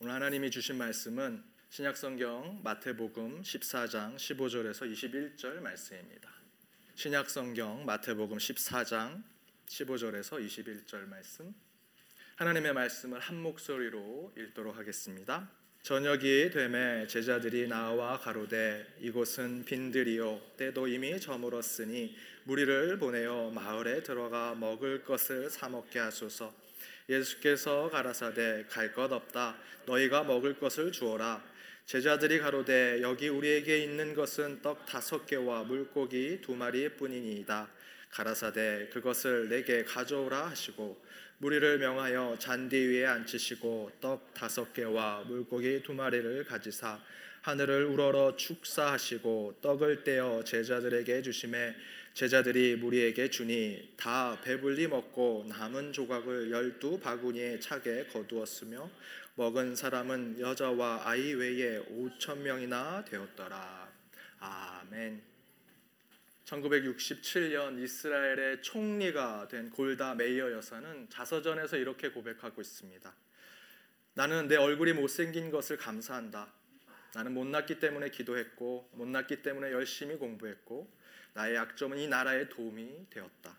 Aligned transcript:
오늘 0.00 0.14
하나님이 0.14 0.52
주신 0.52 0.78
말씀은 0.78 1.42
신약성경 1.70 2.60
마태복음 2.62 3.42
14장 3.42 4.14
15절에서 4.14 4.88
21절 4.92 5.58
말씀입니다. 5.60 6.30
신약성경 6.94 7.84
마태복음 7.84 8.38
14장 8.38 9.24
15절에서 9.66 10.38
21절 10.46 11.08
말씀 11.08 11.52
하나님의 12.36 12.74
말씀을 12.74 13.18
한 13.18 13.42
목소리로 13.42 14.34
읽도록 14.38 14.76
하겠습니다. 14.76 15.50
저녁이 15.82 16.50
되매 16.52 17.08
제자들이 17.08 17.66
나와 17.66 18.20
가로되 18.20 18.98
이곳은 19.00 19.64
빈들이요 19.64 20.40
때도 20.56 20.86
이미 20.86 21.20
저물었으니 21.20 22.16
무리를 22.44 22.98
보내어 22.98 23.50
마을에 23.50 24.04
들어가 24.04 24.54
먹을 24.54 25.02
것을 25.02 25.50
사 25.50 25.68
먹게 25.68 25.98
하소서 25.98 26.67
예수께서 27.08 27.88
가라사대 27.88 28.66
갈 28.68 28.92
것 28.92 29.10
없다. 29.12 29.56
너희가 29.86 30.24
먹을 30.24 30.58
것을 30.58 30.92
주어라. 30.92 31.42
제자들이 31.86 32.38
가로되 32.38 33.00
여기 33.00 33.28
우리에게 33.28 33.78
있는 33.78 34.14
것은 34.14 34.60
떡 34.60 34.84
다섯 34.84 35.24
개와 35.24 35.64
물고기 35.64 36.40
두 36.42 36.54
마리뿐이니이다. 36.54 37.68
가라사대 38.10 38.90
그것을 38.92 39.48
내게 39.48 39.84
가져오라 39.84 40.48
하시고 40.50 41.02
무리를 41.38 41.78
명하여 41.78 42.36
잔디 42.38 42.76
위에 42.76 43.06
앉히시고 43.06 43.92
떡 44.00 44.34
다섯 44.34 44.72
개와 44.74 45.24
물고기 45.26 45.82
두 45.82 45.94
마리를 45.94 46.44
가지사 46.44 47.00
하늘을 47.48 47.86
우러러 47.86 48.36
축사하시고 48.36 49.60
떡을 49.62 50.04
떼어 50.04 50.44
제자들에게 50.44 51.22
주심에 51.22 51.74
제자들이 52.12 52.76
무리에게 52.76 53.30
주니 53.30 53.94
다 53.96 54.38
배불리 54.42 54.86
먹고 54.86 55.46
남은 55.48 55.94
조각을 55.94 56.50
열두 56.50 57.00
바구니에 57.00 57.58
차게 57.58 58.08
거두었으며 58.08 58.90
먹은 59.36 59.76
사람은 59.76 60.40
여자와 60.40 61.08
아이 61.08 61.32
외에 61.32 61.78
오천 61.78 62.42
명이나 62.42 63.06
되었더라. 63.06 63.92
아멘. 64.40 65.22
1967년 66.44 67.82
이스라엘의 67.82 68.60
총리가 68.60 69.48
된 69.48 69.70
골다 69.70 70.14
메이어 70.16 70.52
여사는 70.52 71.08
자서전에서 71.08 71.78
이렇게 71.78 72.10
고백하고 72.10 72.60
있습니다. 72.60 73.14
나는 74.12 74.48
내 74.48 74.56
얼굴이 74.56 74.92
못생긴 74.92 75.50
것을 75.50 75.78
감사한다. 75.78 76.57
나는 77.18 77.34
못났기 77.34 77.80
때문에 77.80 78.10
기도했고 78.10 78.90
못났기 78.92 79.42
때문에 79.42 79.72
열심히 79.72 80.14
공부했고 80.14 80.88
나의 81.34 81.56
약점은 81.56 81.98
이 81.98 82.06
나라의 82.06 82.48
도움이 82.48 83.06
되었다. 83.10 83.58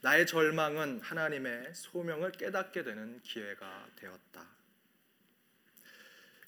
나의 0.00 0.26
절망은 0.26 0.98
하나님의 0.98 1.72
소명을 1.72 2.32
깨닫게 2.32 2.82
되는 2.82 3.22
기회가 3.22 3.86
되었다. 3.94 4.44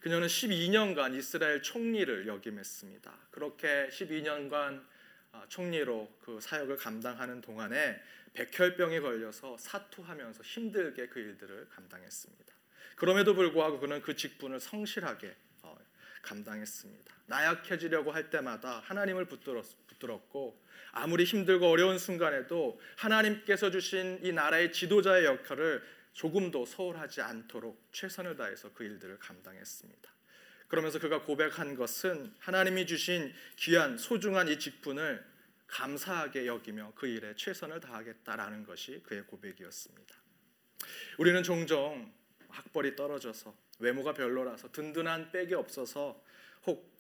그녀는 0.01 0.27
12년간 0.27 1.17
이스라엘 1.17 1.63
총리를 1.63 2.27
역임했습니다. 2.27 3.19
그렇게 3.31 3.89
12년간 3.93 4.85
아, 5.31 5.47
총리로 5.48 6.13
그 6.23 6.41
사역을 6.41 6.77
감당하는 6.77 7.41
동안에 7.41 8.03
백혈병에 8.35 8.98
걸려서 8.98 9.57
사투하면서 9.59 10.43
힘들게 10.43 11.07
그 11.07 11.20
일들을 11.20 11.69
감당했습니다. 11.69 12.53
그럼에도 12.97 13.33
불구하고 13.33 13.79
그는 13.79 14.03
그 14.03 14.17
직분을 14.17 14.59
성실하게 14.59 15.29
어, 15.29 15.52
감당했습니다. 16.23 17.15
나약해지려고 17.27 18.12
할 18.12 18.31
때마다 18.31 18.81
하나님을 18.81 19.27
붙들었고 19.27 20.62
아무리 20.92 21.25
힘들고 21.25 21.69
어려운 21.69 21.98
순간에도 21.98 22.81
하나님께서 22.97 23.70
주신 23.70 24.20
이 24.23 24.33
나라의 24.33 24.73
지도자의 24.73 25.25
역할을 25.25 25.83
조금도 26.12 26.67
소홀하지 26.67 27.23
않도록 27.23 27.89
최선을 27.92 28.37
다해서 28.37 28.73
그 28.75 28.84
일들을 28.84 29.19
감당했습니다. 29.19 30.12
그러면서 30.69 30.98
그가 30.98 31.23
고백한 31.23 31.75
것은 31.75 32.34
하나님이 32.39 32.86
주신 32.86 33.33
귀한 33.57 33.98
소중한 33.98 34.48
이 34.48 34.59
직분을 34.59 35.25
감사하게 35.67 36.47
여기며 36.47 36.92
그 36.95 37.07
일에 37.07 37.35
최선을 37.35 37.80
다하겠다라는 37.80 38.64
것이 38.64 39.02
그의 39.05 39.23
고백이었습니다. 39.27 40.14
우리는 41.19 41.42
종종 41.42 42.13
학벌이 42.48 42.95
떨어져서 42.96 43.55
외모가 43.83 44.15
별로라서 44.15 44.70
든든한 44.70 45.33
백이 45.33 45.55
없어서 45.55 46.23
혹 46.67 46.91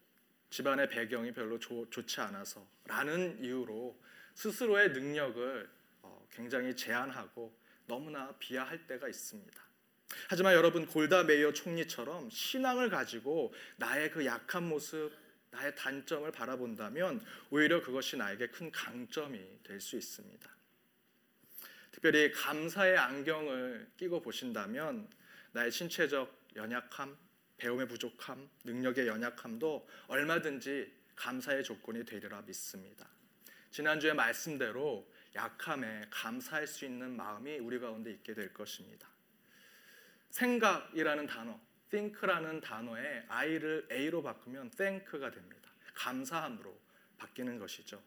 집안의 0.50 0.88
배경이 0.88 1.32
별로 1.32 1.58
조, 1.58 1.88
좋지 1.88 2.20
않아서 2.20 2.66
라는 2.86 3.42
이유로 3.42 3.98
스스로의 4.34 4.90
능력을 4.90 5.70
어, 6.02 6.26
굉장히 6.30 6.74
제한하고 6.76 7.56
너무나 7.86 8.34
비하할 8.38 8.86
때가 8.86 9.08
있습니다. 9.08 9.62
하지만 10.28 10.54
여러분 10.54 10.86
골다 10.86 11.22
메이어 11.22 11.52
총리처럼 11.52 12.28
신앙을 12.30 12.90
가지고 12.90 13.54
나의 13.76 14.10
그 14.10 14.26
약한 14.26 14.68
모습, 14.68 15.10
나의 15.50 15.74
단점을 15.76 16.30
바라본다면 16.32 17.24
오히려 17.50 17.82
그것이 17.82 18.16
나에게 18.16 18.48
큰 18.48 18.70
강점이 18.70 19.38
될 19.62 19.80
수 19.80 19.96
있습니다. 19.96 20.50
특별히 21.92 22.32
감사의 22.32 22.98
안경을 22.98 23.90
끼고 23.96 24.20
보신다면 24.20 25.08
나의 25.52 25.70
신체적 25.70 26.41
연약함, 26.56 27.16
배움의 27.58 27.88
부족함, 27.88 28.48
능력의 28.64 29.06
연약함도 29.06 29.88
얼마든지 30.08 30.92
감사의 31.16 31.62
조건이 31.64 32.04
되리라 32.04 32.42
믿습니다. 32.42 33.08
지난주의 33.70 34.14
말씀대로 34.14 35.10
약함에 35.34 36.06
감사할 36.10 36.66
수 36.66 36.84
있는 36.84 37.16
마음이 37.16 37.58
우리 37.58 37.78
가운데 37.78 38.10
있게 38.10 38.34
될 38.34 38.52
것입니다. 38.52 39.08
생각이라는 40.30 41.26
단어, 41.26 41.58
think라는 41.90 42.60
단어에 42.60 43.24
I를 43.28 43.88
A로 43.90 44.22
바꾸면 44.22 44.70
thank가 44.70 45.30
됩니다. 45.30 45.70
감사함으로 45.94 46.78
바뀌는 47.18 47.58
것이죠. 47.58 48.02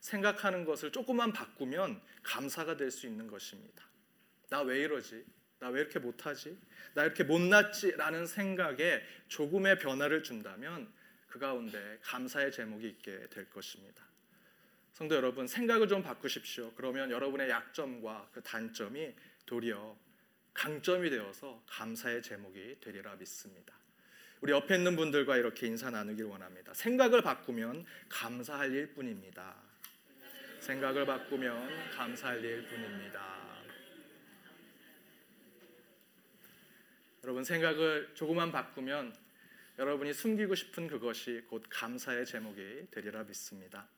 생각하는 0.00 0.64
것을 0.64 0.92
조금만 0.92 1.32
바꾸면 1.32 2.00
감사가 2.22 2.76
될 2.76 2.90
수 2.90 3.06
있는 3.06 3.26
것입니다. 3.26 3.84
나 4.48 4.62
왜 4.62 4.80
이러지? 4.82 5.24
나 5.58 5.68
왜 5.70 5.80
이렇게 5.80 5.98
못하지? 5.98 6.56
나 6.94 7.04
이렇게 7.04 7.24
못났지? 7.24 7.92
라는 7.92 8.26
생각에 8.26 9.02
조금의 9.28 9.78
변화를 9.78 10.22
준다면 10.22 10.92
그 11.28 11.38
가운데 11.38 11.98
감사의 12.02 12.52
제목이 12.52 12.86
있게 12.88 13.28
될 13.28 13.48
것입니다. 13.50 14.04
성도 14.92 15.14
여러분, 15.14 15.46
생각을 15.46 15.88
좀 15.88 16.02
바꾸십시오. 16.02 16.72
그러면 16.74 17.10
여러분의 17.10 17.50
약점과 17.50 18.30
그 18.32 18.42
단점이 18.42 19.14
도리어 19.44 19.96
강점이 20.54 21.10
되어서 21.10 21.62
감사의 21.66 22.22
제목이 22.22 22.78
되리라 22.80 23.14
믿습니다. 23.16 23.74
우리 24.40 24.52
옆에 24.52 24.76
있는 24.76 24.96
분들과 24.96 25.36
이렇게 25.36 25.66
인사 25.66 25.90
나누길 25.90 26.24
원합니다. 26.24 26.72
생각을 26.72 27.20
바꾸면 27.22 27.84
감사할 28.08 28.72
일 28.72 28.94
뿐입니다. 28.94 29.54
생각을 30.60 31.04
바꾸면 31.04 31.90
감사할 31.90 32.42
일 32.42 32.66
뿐입니다. 32.66 33.55
여러분 37.26 37.42
생각을 37.42 38.12
조금만 38.14 38.52
바꾸면 38.52 39.12
여러분이 39.80 40.14
숨기고 40.14 40.54
싶은 40.54 40.86
그것이 40.86 41.42
곧 41.50 41.64
감사의 41.68 42.24
제목이 42.24 42.86
되리라 42.92 43.24
믿습니다. 43.24 43.88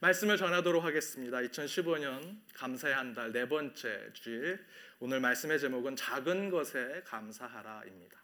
말씀을 0.00 0.38
전하도록 0.38 0.82
하겠습니다. 0.82 1.36
2015년 1.36 2.38
감사의 2.54 2.94
한 2.94 3.12
달 3.12 3.32
네 3.32 3.46
번째 3.46 4.14
주일 4.14 4.64
오늘 4.98 5.20
말씀의 5.20 5.60
제목은 5.60 5.96
작은 5.96 6.48
것에 6.48 7.02
감사하라입니다. 7.04 8.18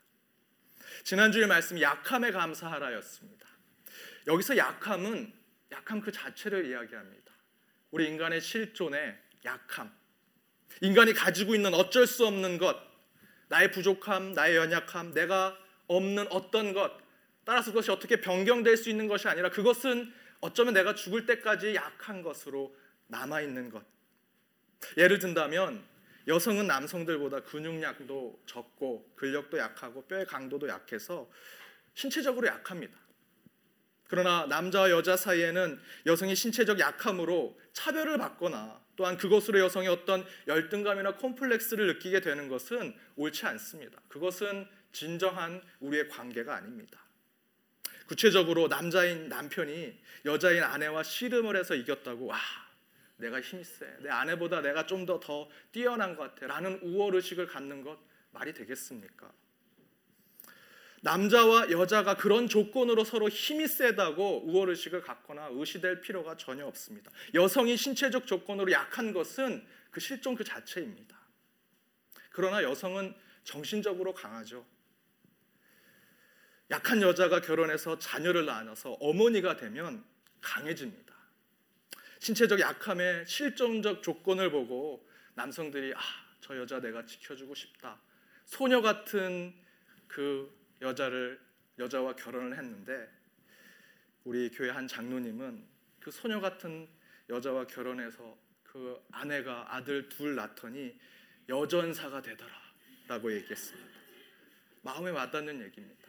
지난주에 1.05 1.45
말씀 1.45 1.79
약함에 1.79 2.31
감사하라였습니다. 2.31 3.47
여기서 4.27 4.57
약함은 4.57 5.31
약함 5.71 6.01
그 6.01 6.11
자체를 6.11 6.65
이야기합니다. 6.65 7.31
우리 7.91 8.09
인간의 8.09 8.41
실존의 8.41 9.19
약함. 9.45 9.95
인간이 10.81 11.13
가지고 11.13 11.55
있는 11.55 11.75
어쩔 11.75 12.07
수 12.07 12.27
없는 12.27 12.57
것, 12.57 12.92
나의 13.53 13.71
부족함, 13.71 14.33
나의 14.33 14.57
연약함, 14.57 15.13
내가 15.13 15.55
없는 15.87 16.27
어떤 16.31 16.73
것, 16.73 16.91
따라서 17.45 17.71
그것이 17.71 17.91
어떻게 17.91 18.19
변경될 18.19 18.79
수 18.79 18.89
있는 18.89 19.09
것이 19.09 19.29
아니라 19.29 19.51
그것은 19.51 20.11
어쩌면 20.41 20.73
내가 20.73 20.95
죽을 20.95 21.27
때까지 21.27 21.75
약한 21.75 22.23
것으로 22.23 22.75
남아 23.09 23.43
있는 23.43 23.69
것. 23.69 23.85
예를 24.97 25.19
든다면 25.19 25.85
여성은 26.29 26.67
남성들보다 26.67 27.41
근육량도 27.41 28.43
적고 28.47 29.13
근력도 29.17 29.59
약하고 29.59 30.07
뼈의 30.07 30.25
강도도 30.25 30.67
약해서 30.67 31.29
신체적으로 31.93 32.47
약합니다. 32.47 32.99
그러나 34.09 34.47
남자와 34.47 34.91
여자 34.91 35.15
사이에는 35.15 35.79
여성이 36.07 36.35
신체적 36.35 36.79
약함으로 36.79 37.61
차별을 37.75 38.17
받거나 38.17 38.81
또한 39.03 39.17
그것으로 39.17 39.59
여성이 39.59 39.89
어떤 39.89 40.25
열등감이나 40.47 41.17
콤플렉스를 41.17 41.89
느끼게 41.89 42.21
되는 42.21 42.47
것은 42.49 42.95
옳지 43.17 43.45
않습니다. 43.47 44.01
그것은 44.07 44.69
진정한 44.93 45.61
우리의 45.81 46.09
관계가 46.09 46.55
아닙니다. 46.55 47.01
구체적으로 48.07 48.69
남자인 48.69 49.29
남편이 49.29 50.01
여자인 50.27 50.63
아내와 50.63 51.03
씨름을 51.03 51.57
해서 51.57 51.75
이겼다고 51.75 52.27
와 52.27 52.39
내가 53.17 53.41
힘이 53.41 53.65
세. 53.65 53.87
내 54.03 54.09
아내보다 54.09 54.61
내가 54.61 54.87
좀 54.87 55.05
더 55.05 55.19
더 55.19 55.49
뛰어난 55.73 56.15
것 56.15 56.35
같아. 56.37 56.47
라는 56.47 56.79
우월 56.83 57.17
의식을 57.17 57.49
갖는 57.49 57.83
것 57.83 57.99
말이 58.31 58.53
되겠습니까? 58.53 59.33
남자와 61.03 61.73
여자가 61.73 62.17
그런 62.17 62.49
조건으로 62.49 63.03
서로 63.03 63.29
힘이 63.29 63.67
세다고 63.67 64.45
우월의식을 64.47 65.03
갖거나 65.03 65.49
의시될 65.51 66.01
필요가 66.01 66.37
전혀 66.37 66.65
없습니다. 66.67 67.11
여성이 67.35 67.77
신체적 67.77 68.27
조건으로 68.27 68.71
약한 68.71 69.13
것은 69.13 69.67
그 69.91 69.99
실종 69.99 70.37
그 70.37 70.45
자체입니다. 70.45 71.21
그러나 72.31 72.63
여성은 72.63 73.15
정신적으로 73.43 74.15
강하죠. 74.15 74.65
약한 76.71 77.03
여자가 77.03 77.41
결혼해서 77.41 77.99
자녀를 77.99 78.47
낳아서 78.47 78.93
어머니가 78.93 79.57
되면 79.57 80.05
강해집니다. 80.41 81.13
신체적 82.21 82.61
약함의 82.61 83.27
실존적 83.27 84.05
조건을 84.05 84.53
보고 84.53 85.05
남성들이 85.35 85.95
아, 85.97 86.01
저 86.41 86.57
여자 86.57 86.81
내가 86.81 87.05
지켜주고 87.05 87.57
싶다. 87.57 88.01
소녀 88.45 88.81
같은 88.81 89.53
그 90.07 90.62
여자를 90.83 91.41
여자와 91.79 92.15
결혼을 92.17 92.59
했는데 92.59 93.09
우리 94.25 94.51
교회 94.51 94.71
한 94.71 94.87
장로님은 94.87 95.65
그 96.01 96.11
소녀 96.11 96.41
같은 96.41 96.87
여자와 97.31 97.67
결혼해서 97.67 98.37
그 98.63 99.01
아내가 99.11 99.75
아들 99.75 100.09
둘 100.09 100.35
낳더니 100.35 100.95
여전사가 101.49 102.21
되더라라고 102.23 103.33
얘기했습니다. 103.35 103.89
마음에 104.83 105.11
와닿는 105.11 105.63
얘기입니다. 105.63 106.03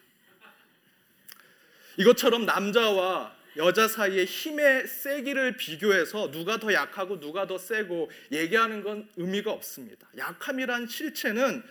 이것처럼 1.97 2.45
남자와 2.45 3.35
여자 3.57 3.87
사이의 3.87 4.25
힘의 4.25 4.87
세기를 4.87 5.57
비교해서 5.57 6.31
누가 6.31 6.57
더 6.57 6.73
약하고 6.73 7.19
누가 7.19 7.45
더 7.45 7.57
세고 7.57 8.09
얘기하는 8.31 8.83
건 8.83 9.07
의미가 9.15 9.51
없습니다. 9.51 10.07
약함이란 10.17 10.87
실체는 10.87 11.63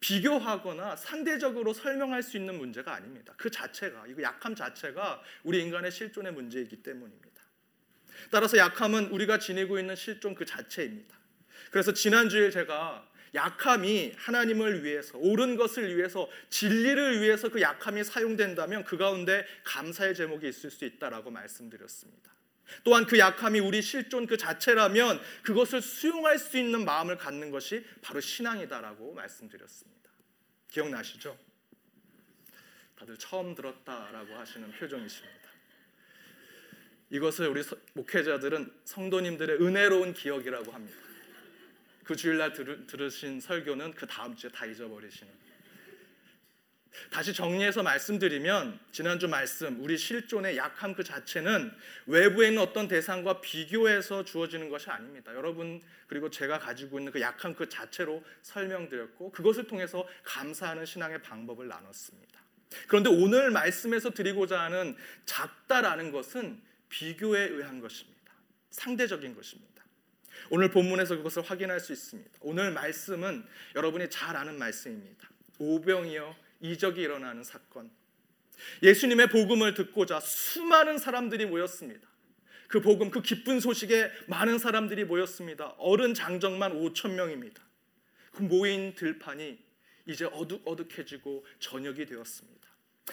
비교하거나 0.00 0.96
상대적으로 0.96 1.72
설명할 1.72 2.22
수 2.22 2.36
있는 2.36 2.58
문제가 2.58 2.94
아닙니다. 2.94 3.34
그 3.36 3.50
자체가 3.50 4.06
이거 4.08 4.22
약함 4.22 4.54
자체가 4.54 5.22
우리 5.44 5.60
인간의 5.60 5.90
실존의 5.90 6.32
문제이기 6.32 6.82
때문입니다. 6.82 7.30
따라서 8.30 8.56
약함은 8.56 9.06
우리가 9.06 9.38
지니고 9.38 9.78
있는 9.78 9.94
실존 9.96 10.34
그 10.34 10.44
자체입니다. 10.44 11.18
그래서 11.70 11.92
지난주에 11.92 12.50
제가 12.50 13.08
약함이 13.34 14.14
하나님을 14.16 14.82
위해서 14.82 15.16
옳은 15.18 15.56
것을 15.56 15.96
위해서 15.96 16.28
진리를 16.48 17.20
위해서 17.20 17.48
그 17.48 17.60
약함이 17.60 18.02
사용된다면 18.02 18.84
그 18.84 18.96
가운데 18.96 19.46
감사의 19.64 20.14
제목이 20.14 20.48
있을 20.48 20.70
수 20.70 20.84
있다라고 20.84 21.30
말씀드렸습니다. 21.30 22.30
또한 22.84 23.06
그 23.06 23.18
약함이 23.18 23.60
우리 23.60 23.82
실존 23.82 24.26
그 24.26 24.36
자체라면 24.36 25.20
그것을 25.42 25.82
수용할 25.82 26.38
수 26.38 26.58
있는 26.58 26.84
마음을 26.84 27.16
갖는 27.16 27.50
것이 27.50 27.84
바로 28.02 28.20
신앙이다라고 28.20 29.14
말씀드렸습니다. 29.14 30.10
기억나시죠? 30.68 31.36
다들 32.96 33.16
처음 33.16 33.54
들었다라고 33.54 34.34
하시는 34.34 34.70
표정이십니다. 34.72 35.40
이것을 37.10 37.48
우리 37.48 37.62
목회자들은 37.94 38.72
성도님들의 38.84 39.62
은혜로운 39.62 40.12
기억이라고 40.12 40.70
합니다. 40.70 40.96
그 42.04 42.14
주일날 42.14 42.52
들으신 42.52 43.40
설교는 43.40 43.94
그 43.94 44.06
다음 44.06 44.34
주에 44.36 44.50
다 44.50 44.66
잊어버리시는. 44.66 45.49
다시 47.10 47.32
정리해서 47.32 47.82
말씀드리면 47.82 48.78
지난주 48.92 49.28
말씀 49.28 49.82
우리 49.82 49.96
실존의 49.96 50.56
약함 50.56 50.94
그 50.94 51.04
자체는 51.04 51.72
외부에 52.06 52.48
있는 52.48 52.62
어떤 52.62 52.88
대상과 52.88 53.40
비교해서 53.40 54.24
주어지는 54.24 54.68
것이 54.68 54.90
아닙니다. 54.90 55.34
여러분 55.34 55.80
그리고 56.06 56.30
제가 56.30 56.58
가지고 56.58 56.98
있는 56.98 57.12
그 57.12 57.20
약함 57.20 57.54
그 57.54 57.68
자체로 57.68 58.22
설명드렸고 58.42 59.32
그것을 59.32 59.66
통해서 59.66 60.06
감사하는 60.24 60.84
신앙의 60.84 61.22
방법을 61.22 61.68
나눴습니다. 61.68 62.40
그런데 62.86 63.10
오늘 63.10 63.50
말씀에서 63.50 64.10
드리고자 64.10 64.60
하는 64.60 64.96
작다라는 65.24 66.12
것은 66.12 66.60
비교에 66.88 67.42
의한 67.44 67.80
것입니다. 67.80 68.32
상대적인 68.70 69.34
것입니다. 69.34 69.70
오늘 70.50 70.70
본문에서 70.70 71.16
그것을 71.16 71.42
확인할 71.42 71.80
수 71.80 71.92
있습니다. 71.92 72.30
오늘 72.40 72.72
말씀은 72.72 73.44
여러분이 73.76 74.10
잘 74.10 74.36
아는 74.36 74.58
말씀입니다. 74.58 75.28
오병이어 75.58 76.34
이적이 76.60 77.02
일어나는 77.02 77.42
사건. 77.42 77.90
예수님의 78.82 79.28
복음을 79.28 79.74
듣고자 79.74 80.20
수많은 80.20 80.98
사람들이 80.98 81.46
모였습니다. 81.46 82.08
그 82.68 82.80
복음, 82.80 83.10
그 83.10 83.20
기쁜 83.22 83.58
소식에 83.58 84.10
많은 84.28 84.58
사람들이 84.58 85.04
모였습니다. 85.04 85.74
어른 85.78 86.14
장정만 86.14 86.72
5천 86.80 87.14
명입니다. 87.14 87.62
그 88.32 88.42
모인 88.42 88.94
들판이 88.94 89.58
이제 90.06 90.24
어둑어둑해지고 90.26 91.44
저녁이 91.58 92.06
되었습니다. 92.06 92.60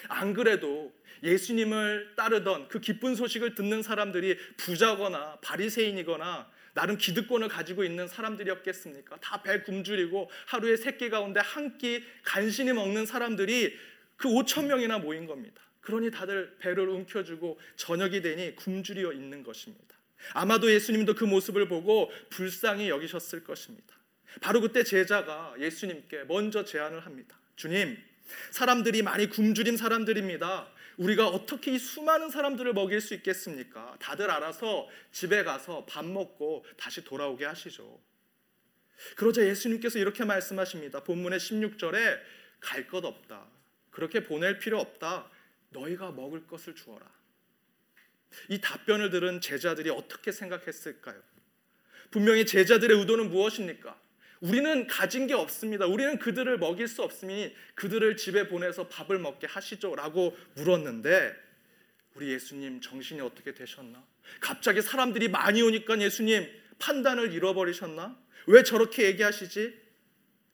안 0.10 0.34
그래도 0.34 0.94
예수님을 1.24 2.14
따르던 2.16 2.68
그 2.68 2.80
기쁜 2.80 3.16
소식을 3.16 3.56
듣는 3.56 3.82
사람들이 3.82 4.38
부자거나 4.58 5.38
바리새인이거나 5.42 6.50
나름 6.78 6.98
기득권을 7.00 7.48
가지고 7.50 7.84
있는 7.84 8.08
사람들이었겠습니까? 8.08 9.18
다 9.20 9.42
배 9.42 9.62
굶주리고 9.64 10.30
하루에 10.46 10.78
세 10.78 10.98
끼 10.98 11.10
가운데 11.10 11.40
한 11.40 11.78
끼 11.80 12.04
간신히 12.24 12.72
먹는 12.74 13.06
사람들이 13.08 13.76
그 14.16 14.28
5천 14.30 14.66
명이나 14.68 15.00
모인 15.00 15.26
겁니다. 15.26 15.60
그러니 15.82 16.12
다들 16.12 16.56
배를 16.60 16.88
움켜쥐고 16.90 17.60
저녁이 17.78 18.22
되니 18.22 18.56
굶주려 18.56 19.14
있는 19.14 19.42
것입니다. 19.44 19.96
아마도 20.34 20.72
예수님도 20.72 21.16
그 21.16 21.24
모습을 21.26 21.68
보고 21.68 22.12
불쌍히 22.30 22.90
여기셨을 22.90 23.44
것입니다. 23.44 23.96
바로 24.42 24.62
그때 24.62 24.84
제자가 24.84 25.56
예수님께 25.60 26.26
먼저 26.28 26.64
제안을 26.64 27.00
합니다. 27.06 27.40
주님, 27.56 27.98
사람들이 28.52 29.02
많이 29.02 29.30
굶주린 29.30 29.78
사람들입니다. 29.78 30.68
우리가 30.98 31.28
어떻게 31.28 31.74
이 31.74 31.80
수많은 31.80 32.30
사람들을 32.30 32.74
먹일 32.74 33.02
수 33.02 33.14
있겠습니까? 33.14 33.96
다들 34.00 34.32
알아서 34.32 34.88
집에 35.12 35.44
가서 35.44 35.86
밥 35.86 36.06
먹고 36.06 36.66
다시 36.76 37.04
돌아오게 37.04 37.46
하시죠. 37.46 38.02
그러자 39.16 39.46
예수님께서 39.46 40.00
이렇게 40.00 40.26
말씀하십니다. 40.26 41.04
본문의 41.04 41.40
16절에 41.40 42.20
갈 42.60 42.88
것 42.88 43.06
없다. 43.06 43.46
그렇게 43.92 44.24
보낼 44.24 44.58
필요 44.58 44.80
없다. 44.80 45.30
너희가 45.70 46.12
먹을 46.12 46.48
것을 46.48 46.74
주어라. 46.76 47.06
이 48.50 48.60
답변을 48.60 49.12
들은 49.12 49.40
제자들이 49.40 49.90
어떻게 49.92 50.32
생각했을까요? 50.32 51.22
분명히 52.10 52.46
제자들의 52.46 52.98
의도는 53.00 53.30
무엇입니까? 53.30 54.00
우리는 54.42 54.88
가진 54.88 55.28
게 55.28 55.34
없습니다. 55.34 55.86
우리는 55.86 56.20
그들을 56.20 56.58
먹일 56.58 56.88
수 56.88 57.04
없으니 57.04 57.56
그들을 57.76 58.18
집에 58.18 58.48
보내서 58.48 58.88
밥을 58.88 59.20
먹게 59.20 59.48
하시죠라고 59.48 60.38
물었는데 60.56 61.36
우리 62.16 62.30
예수님 62.30 62.82
정신이 62.82 63.22
어떻게 63.22 63.54
되셨나? 63.54 64.04
갑자기 64.40 64.82
사람들이 64.82 65.30
많이 65.30 65.62
오니까 65.62 66.00
예수님 66.00 66.48
판단을 66.80 67.34
잃어버리셨나? 67.34 68.18
왜 68.48 68.64
저렇게 68.64 69.04
얘기하시지? 69.04 69.88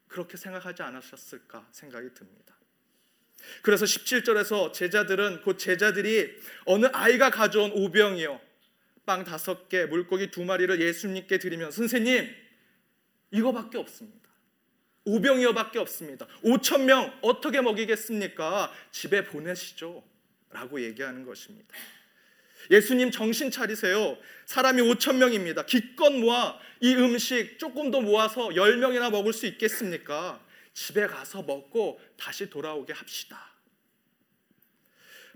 그렇게 0.07 0.37
생각하지 0.37 0.83
않으셨을까 0.83 1.67
생각이 1.71 2.13
듭니다. 2.13 2.55
그래서 3.61 3.85
17절에서 3.85 4.71
제자들은 4.73 5.41
곧 5.41 5.57
제자들이 5.57 6.33
어느 6.65 6.85
아이가 6.93 7.29
가져온 7.29 7.71
오병이요 7.71 8.39
빵 9.05 9.25
다섯 9.25 9.67
개 9.67 9.85
물고기 9.85 10.31
두 10.31 10.45
마리를 10.45 10.79
예수님께 10.79 11.39
드리면 11.39 11.71
선생님 11.71 12.42
이거밖에 13.33 13.77
없습니다. 13.79 14.29
오병이어밖에 15.05 15.79
없습니다. 15.79 16.27
5천 16.43 16.83
명 16.83 17.11
어떻게 17.21 17.59
먹이겠습니까? 17.59 18.71
집에 18.91 19.25
보내시죠. 19.25 20.01
라고 20.51 20.81
얘기하는 20.81 21.25
것입니다. 21.25 21.67
예수님 22.71 23.11
정신 23.11 23.51
차리세요. 23.51 24.17
사람이 24.45 24.81
5천 24.83 25.17
명입니다. 25.17 25.65
기껏 25.65 26.09
모아 26.11 26.57
이 26.79 26.95
음식 26.95 27.57
조금 27.59 27.91
더 27.91 27.99
모아서 27.99 28.49
10명이나 28.49 29.11
먹을 29.11 29.33
수 29.33 29.45
있겠습니까? 29.47 30.41
집에 30.73 31.05
가서 31.07 31.43
먹고 31.43 31.99
다시 32.17 32.49
돌아오게 32.49 32.93
합시다. 32.93 33.51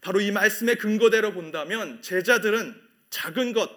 바로 0.02 0.22
이 0.22 0.32
말씀의 0.32 0.78
근거대로 0.78 1.34
본다면 1.34 2.02
제자들은 2.02 2.82
작은 3.10 3.54
것, 3.54 3.70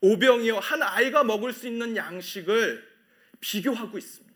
오병이어 0.00 0.58
한 0.58 0.82
아이가 0.82 1.22
먹을 1.22 1.52
수 1.52 1.68
있는 1.68 1.96
양식을 1.96 2.95
비교하고 3.40 3.98
있습니다. 3.98 4.26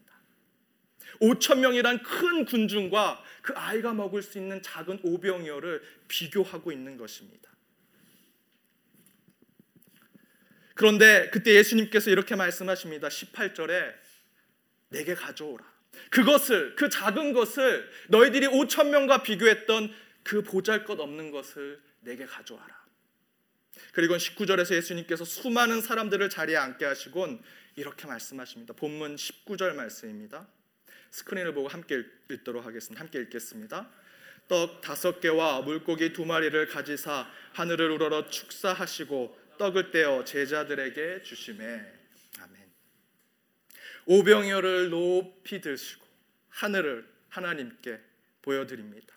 5천 1.20 1.58
명이란 1.58 2.02
큰 2.02 2.44
군중과 2.44 3.22
그 3.42 3.52
아이가 3.54 3.92
먹을 3.92 4.22
수 4.22 4.38
있는 4.38 4.62
작은 4.62 5.00
오병이어를 5.02 5.82
비교하고 6.08 6.72
있는 6.72 6.96
것입니다. 6.96 7.50
그런데 10.74 11.28
그때 11.30 11.54
예수님께서 11.54 12.10
이렇게 12.10 12.36
말씀하십니다. 12.36 13.08
18절에 13.08 13.94
내게 14.88 15.14
가져오라. 15.14 15.64
그것을 16.10 16.74
그 16.76 16.88
작은 16.88 17.34
것을 17.34 17.90
너희들이 18.08 18.46
5천 18.46 18.88
명과 18.88 19.22
비교했던 19.22 19.94
그 20.22 20.42
보잘것없는 20.42 21.30
것을 21.32 21.82
내게 22.00 22.24
가져와라. 22.24 22.79
그리고 23.92 24.16
19절에서 24.16 24.74
예수님께서 24.74 25.24
수많은 25.24 25.80
사람들을 25.80 26.28
자리에 26.30 26.56
앉게 26.56 26.84
하시곤 26.84 27.42
이렇게 27.76 28.06
말씀하십니다. 28.06 28.74
본문 28.74 29.16
19절 29.16 29.74
말씀입니다. 29.74 30.48
스크린을 31.10 31.54
보고 31.54 31.68
함께 31.68 32.02
읽도록 32.30 32.64
하겠습니다. 32.64 33.00
함께 33.00 33.20
읽겠습니다. 33.20 33.90
떡 34.48 34.80
다섯 34.80 35.20
개와 35.20 35.62
물고기 35.62 36.12
두 36.12 36.24
마리를 36.24 36.66
가지사 36.66 37.30
하늘을 37.52 37.90
우러러 37.90 38.28
축사하시고 38.28 39.38
떡을 39.58 39.90
떼어 39.90 40.24
제자들에게 40.24 41.22
주심에 41.22 41.64
아멘. 42.40 42.72
오병이어를 44.06 44.90
높이 44.90 45.60
들시고 45.60 46.04
하늘을 46.48 47.08
하나님께 47.28 48.00
보여드립니다. 48.42 49.14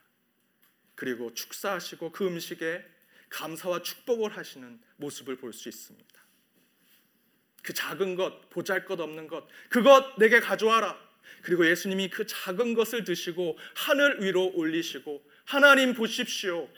그리고 0.96 1.34
축사하시고 1.34 2.12
그 2.12 2.28
음식에 2.28 2.93
감사와 3.34 3.82
축복을 3.82 4.38
하시는 4.38 4.80
모습을 4.98 5.38
볼 5.38 5.54
수 5.54 5.68
있습니다. 5.70 6.14
그 7.64 7.74
작은 7.74 8.16
것, 8.16 8.50
보잘 8.50 8.86
것 8.86 9.00
없는 9.00 9.28
것, 9.28 9.48
그것 9.70 10.18
내게 10.20 10.40
가져와라. 10.40 11.00
그리고 11.42 11.66
예수님이 11.68 12.10
그 12.10 12.28
작은 12.28 12.74
것을 12.74 13.04
드시고 13.06 13.58
하늘 13.76 14.22
위로 14.22 14.52
올리시고 14.54 15.24
하나님 15.46 15.94
보십시오. 15.94 16.70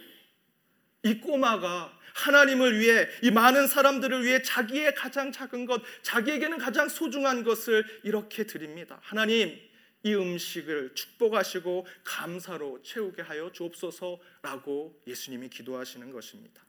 이 1.03 1.19
꼬마가 1.19 1.99
하나님을 2.13 2.79
위해 2.79 3.07
이 3.21 3.31
많은 3.31 3.67
사람들을 3.67 4.23
위해 4.23 4.41
자기의 4.41 4.95
가장 4.95 5.31
작은 5.31 5.65
것, 5.65 5.81
자기에게는 6.03 6.59
가장 6.59 6.87
소중한 6.87 7.43
것을 7.43 7.83
이렇게 8.03 8.45
드립니다. 8.45 8.99
하나님, 9.01 9.59
이 10.05 10.13
음식을 10.13 10.93
축복하시고 10.93 11.87
감사로 12.03 12.83
채우게 12.83 13.23
하여 13.23 13.51
주옵소서라고 13.51 15.01
예수님이 15.07 15.49
기도하시는 15.49 16.11
것입니다. 16.11 16.63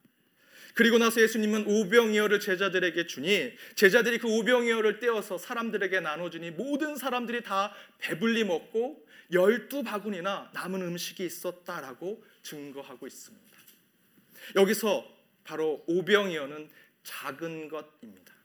그리고 0.72 0.96
나서 0.96 1.20
예수님은 1.20 1.66
오병이어를 1.66 2.40
제자들에게 2.40 3.06
주니 3.06 3.52
제자들이 3.74 4.18
그 4.18 4.28
오병이어를 4.28 5.00
떼어서 5.00 5.36
사람들에게 5.36 6.00
나눠주니 6.00 6.50
모든 6.52 6.96
사람들이 6.96 7.42
다 7.42 7.74
배불리 7.98 8.44
먹고 8.44 9.06
열두 9.30 9.82
바구니나 9.82 10.50
남은 10.54 10.80
음식이 10.80 11.24
있었다라고 11.26 12.24
증거하고 12.42 13.06
있습니다. 13.06 13.56
여기서 14.54 15.06
바로 15.44 15.84
오병이어는 15.86 16.70
작은 17.02 17.68
것입니다. 17.68 18.35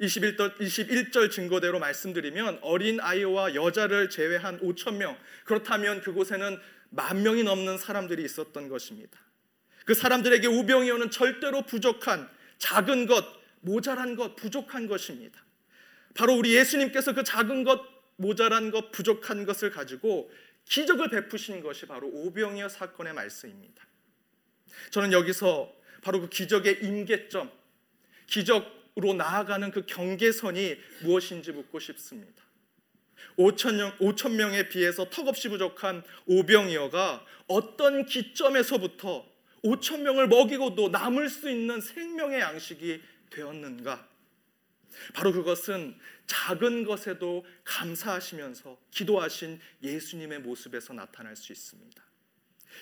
21절, 0.00 0.58
21절 0.58 1.30
증거대로 1.30 1.78
말씀드리면 1.78 2.60
어린 2.62 3.00
아이와 3.00 3.54
여자를 3.54 4.08
제외한 4.08 4.58
5천 4.60 4.96
명 4.96 5.16
그렇다면 5.44 6.00
그곳에는 6.00 6.58
만 6.90 7.22
명이 7.22 7.44
넘는 7.44 7.78
사람들이 7.78 8.24
있었던 8.24 8.68
것입니다. 8.68 9.18
그 9.84 9.94
사람들에게 9.94 10.46
우병이어는 10.46 11.10
절대로 11.10 11.62
부족한 11.62 12.28
작은 12.58 13.06
것, 13.06 13.24
모자란 13.60 14.16
것, 14.16 14.36
부족한 14.36 14.86
것입니다. 14.86 15.42
바로 16.14 16.34
우리 16.34 16.54
예수님께서 16.54 17.14
그 17.14 17.22
작은 17.22 17.64
것, 17.64 17.80
모자란 18.16 18.70
것, 18.70 18.90
부족한 18.90 19.44
것을 19.46 19.70
가지고 19.70 20.30
기적을 20.64 21.10
베푸신 21.10 21.62
것이 21.62 21.86
바로 21.86 22.08
오병이어 22.08 22.68
사건의 22.68 23.14
말씀입니다. 23.14 23.86
저는 24.90 25.12
여기서 25.12 25.72
바로 26.02 26.20
그 26.20 26.28
기적의 26.28 26.80
임계점, 26.82 27.50
기적 28.26 28.79
으로 28.98 29.14
나아가는 29.14 29.70
그 29.70 29.86
경계선이 29.86 30.76
무엇인지 31.02 31.52
묻고 31.52 31.78
싶습니다. 31.78 32.42
5천 33.36 33.76
명, 33.76 33.96
5천 33.98 34.32
명에 34.32 34.68
비해서 34.68 35.08
턱없이 35.08 35.48
부족한 35.48 36.02
오병이어가 36.26 37.24
어떤 37.46 38.04
기점에서부터 38.04 39.26
5천 39.62 40.00
명을 40.00 40.28
먹이고도 40.28 40.88
남을 40.88 41.28
수 41.28 41.50
있는 41.50 41.80
생명의 41.80 42.40
양식이 42.40 43.02
되었는가? 43.30 44.08
바로 45.14 45.32
그것은 45.32 45.98
작은 46.26 46.84
것에도 46.84 47.44
감사하시면서 47.64 48.78
기도하신 48.90 49.60
예수님의 49.82 50.40
모습에서 50.40 50.92
나타날 50.92 51.36
수 51.36 51.52
있습니다. 51.52 52.09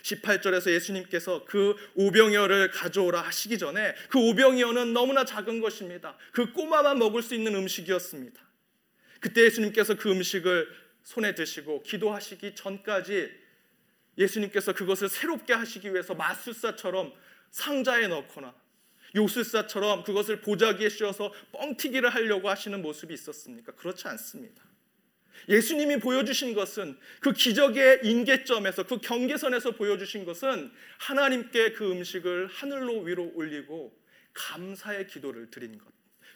18절에서 0.03 0.71
예수님께서 0.71 1.45
그 1.45 1.77
오병이어를 1.95 2.71
가져오라 2.71 3.21
하시기 3.23 3.59
전에 3.59 3.95
그 4.09 4.19
오병이어는 4.19 4.93
너무나 4.93 5.25
작은 5.25 5.61
것입니다. 5.61 6.17
그 6.33 6.53
꼬마만 6.53 6.99
먹을 6.99 7.23
수 7.23 7.35
있는 7.35 7.55
음식이었습니다. 7.55 8.41
그때 9.21 9.43
예수님께서 9.45 9.97
그 9.97 10.11
음식을 10.11 10.69
손에 11.03 11.35
드시고 11.35 11.83
기도하시기 11.83 12.55
전까지 12.55 13.31
예수님께서 14.19 14.73
그것을 14.73 15.09
새롭게 15.09 15.55
하시기 15.55 15.93
위해서 15.93 16.15
마술사처럼 16.15 17.13
상자에 17.51 18.09
넣거나 18.09 18.55
요술사처럼 19.17 20.05
그것을 20.05 20.41
보자기에 20.41 20.89
씌워서 20.89 21.33
뻥튀기를 21.53 22.11
하려고 22.11 22.49
하시는 22.51 22.81
모습이 22.83 23.15
있었습니까? 23.15 23.73
그렇지 23.73 24.07
않습니다. 24.09 24.68
예수님이 25.49 25.99
보여주신 25.99 26.55
것은 26.55 26.99
그 27.21 27.33
기적의 27.33 28.01
인계점에서 28.03 28.85
그 28.85 28.99
경계선에서 28.99 29.73
보여주신 29.73 30.25
것은 30.25 30.73
하나님께 30.99 31.73
그 31.73 31.91
음식을 31.91 32.49
하늘로 32.49 33.01
위로 33.01 33.31
올리고 33.35 33.99
감사의 34.35 35.07
기도를 35.07 35.51
드린 35.51 35.79
것, 35.79 35.87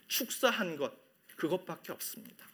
축사한 0.09 0.77
것, 0.77 0.93
그것밖에 1.37 1.93
없습니다. 1.93 2.47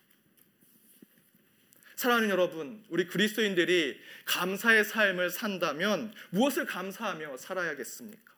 사랑하는 1.97 2.31
여러분, 2.31 2.85
우리 2.91 3.07
그리스도인들이 3.07 4.01
감사의 4.25 4.85
삶을 4.85 5.31
산다면 5.31 6.15
무엇을 6.31 6.65
감사하며 6.65 7.37
살아야겠습니까? 7.39 8.29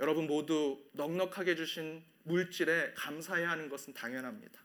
여러분 0.00 0.26
모두 0.26 0.80
넉넉하게 0.92 1.54
주신 1.56 2.04
물질에 2.24 2.92
감사해야 2.94 3.50
하는 3.50 3.68
것은 3.68 3.94
당연합니다. 3.94 4.61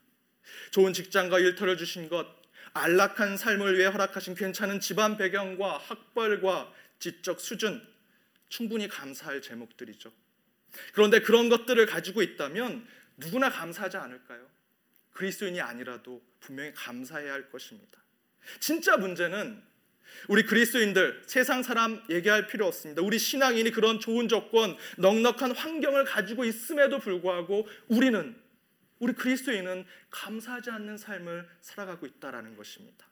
좋은 0.71 0.93
직장과 0.93 1.39
일터를 1.39 1.77
주신 1.77 2.09
것, 2.09 2.27
안락한 2.73 3.37
삶을 3.37 3.77
위해 3.77 3.87
허락하신 3.87 4.35
괜찮은 4.35 4.79
집안 4.79 5.17
배경과 5.17 5.77
학벌과 5.77 6.71
지적 6.99 7.39
수준 7.39 7.81
충분히 8.49 8.87
감사할 8.87 9.41
제목들이죠. 9.41 10.11
그런데 10.93 11.21
그런 11.21 11.49
것들을 11.49 11.85
가지고 11.85 12.21
있다면 12.21 12.87
누구나 13.17 13.49
감사하지 13.49 13.97
않을까요? 13.97 14.45
그리스도인이 15.13 15.59
아니라도 15.59 16.21
분명히 16.39 16.71
감사해야 16.73 17.33
할 17.33 17.49
것입니다. 17.49 17.99
진짜 18.59 18.97
문제는 18.97 19.61
우리 20.27 20.43
그리스도인들 20.43 21.23
세상 21.25 21.63
사람 21.63 22.01
얘기할 22.09 22.47
필요 22.47 22.67
없습니다. 22.67 23.01
우리 23.01 23.19
신앙인이 23.19 23.71
그런 23.71 23.99
좋은 23.99 24.27
조건, 24.27 24.77
넉넉한 24.97 25.51
환경을 25.51 26.05
가지고 26.05 26.45
있음에도 26.45 26.99
불구하고 26.99 27.67
우리는 27.87 28.35
우리 28.99 29.13
그리스도인은 29.13 29.85
감사하지 30.09 30.71
않는 30.71 30.97
삶을 30.97 31.47
살아가고 31.61 32.05
있다라는 32.05 32.55
것입니다. 32.55 33.07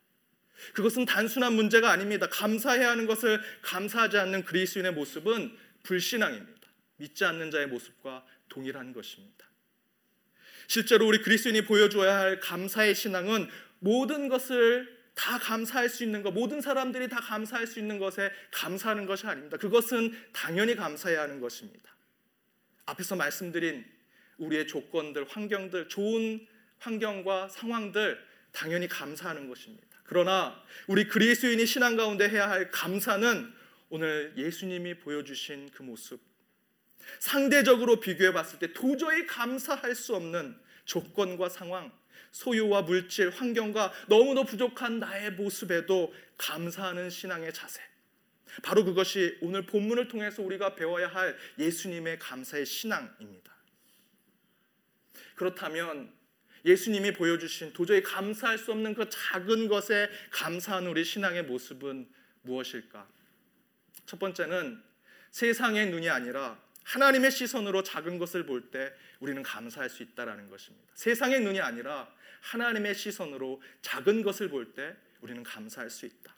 그것은 0.73 1.05
단순한 1.05 1.53
문제가 1.53 1.91
아닙니다. 1.91 2.27
감사해야 2.29 2.89
하는 2.91 3.05
것을 3.05 3.41
감사하지 3.61 4.17
않는 4.17 4.45
그리스도인의 4.45 4.93
모습은 4.93 5.55
불신앙입니다. 5.83 6.67
믿지 6.97 7.25
않는 7.25 7.51
자의 7.51 7.67
모습과 7.67 8.25
동일한 8.49 8.93
것입니다. 8.93 9.45
실제로 10.67 11.07
우리 11.07 11.21
그리스도인이 11.21 11.65
보여줘야 11.65 12.17
할 12.17 12.39
감사의 12.39 12.95
신앙은 12.95 13.49
모든 13.79 14.29
것을 14.29 14.95
다 15.13 15.37
감사할 15.39 15.89
수 15.89 16.03
있는 16.03 16.23
것, 16.23 16.31
모든 16.31 16.59
사람들이 16.61 17.07
다 17.07 17.21
감사할 17.21 17.67
수 17.67 17.79
있는 17.79 17.99
것에 17.99 18.31
감사하는 18.51 19.05
것이 19.05 19.27
아닙니다. 19.27 19.57
그것은 19.57 20.13
당연히 20.33 20.75
감사해야 20.75 21.21
하는 21.21 21.39
것입니다. 21.39 21.95
앞에서 22.85 23.15
말씀드린 23.15 23.85
우리의 24.37 24.67
조건들, 24.67 25.25
환경들, 25.27 25.87
좋은 25.87 26.45
환경과 26.79 27.49
상황들 27.49 28.19
당연히 28.51 28.87
감사하는 28.87 29.47
것입니다. 29.47 29.85
그러나 30.03 30.61
우리 30.87 31.07
그리스도인이 31.07 31.65
신앙 31.65 31.95
가운데 31.95 32.29
해야 32.29 32.49
할 32.49 32.69
감사는 32.71 33.53
오늘 33.89 34.33
예수님이 34.37 34.99
보여주신 34.99 35.71
그 35.73 35.83
모습, 35.83 36.19
상대적으로 37.19 37.99
비교해 37.99 38.33
봤을 38.33 38.59
때 38.59 38.73
도저히 38.73 39.25
감사할 39.25 39.95
수 39.95 40.15
없는 40.15 40.57
조건과 40.85 41.49
상황, 41.49 41.91
소유와 42.31 42.83
물질, 42.83 43.29
환경과 43.29 43.93
너무도 44.07 44.43
부족한 44.43 44.99
나의 44.99 45.31
모습에도 45.31 46.13
감사하는 46.37 47.09
신앙의 47.09 47.53
자세. 47.53 47.81
바로 48.63 48.83
그것이 48.83 49.37
오늘 49.41 49.65
본문을 49.65 50.07
통해서 50.07 50.41
우리가 50.41 50.75
배워야 50.75 51.07
할 51.07 51.37
예수님의 51.57 52.19
감사의 52.19 52.65
신앙입니다. 52.65 53.54
그렇다면 55.35 56.13
예수님이 56.63 57.13
보여주신 57.13 57.73
도저히 57.73 58.01
감사할 58.01 58.57
수 58.57 58.71
없는 58.71 58.95
그 58.95 59.07
작은 59.09 59.67
것에 59.67 60.09
감사하는 60.31 60.89
우리 60.89 61.03
신앙의 61.03 61.43
모습은 61.43 62.09
무엇일까? 62.41 63.07
첫 64.05 64.19
번째는 64.19 64.81
세상의 65.31 65.87
눈이 65.91 66.09
아니라 66.09 66.59
하나님의 66.83 67.31
시선으로 67.31 67.83
작은 67.83 68.17
것을 68.17 68.45
볼 68.45 68.71
때 68.71 68.93
우리는 69.19 69.41
감사할 69.43 69.89
수 69.89 70.03
있다라는 70.03 70.49
것입니다. 70.49 70.91
세상의 70.95 71.41
눈이 71.41 71.59
아니라 71.59 72.13
하나님의 72.41 72.95
시선으로 72.95 73.61
작은 73.81 74.23
것을 74.23 74.49
볼 74.49 74.73
때 74.73 74.95
우리는 75.21 75.41
감사할 75.43 75.89
수 75.89 76.05
있다. 76.05 76.35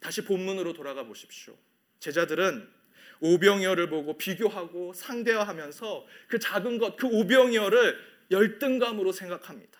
다시 0.00 0.24
본문으로 0.24 0.72
돌아가 0.74 1.04
보십시오. 1.04 1.56
제자들은 2.00 2.68
오병이어를 3.20 3.88
보고 3.88 4.16
비교하고 4.16 4.92
상대화하면서 4.92 6.06
그 6.28 6.38
작은 6.38 6.78
것, 6.78 6.96
그 6.96 7.06
오병이어를 7.06 7.98
열등감으로 8.30 9.12
생각합니다. 9.12 9.78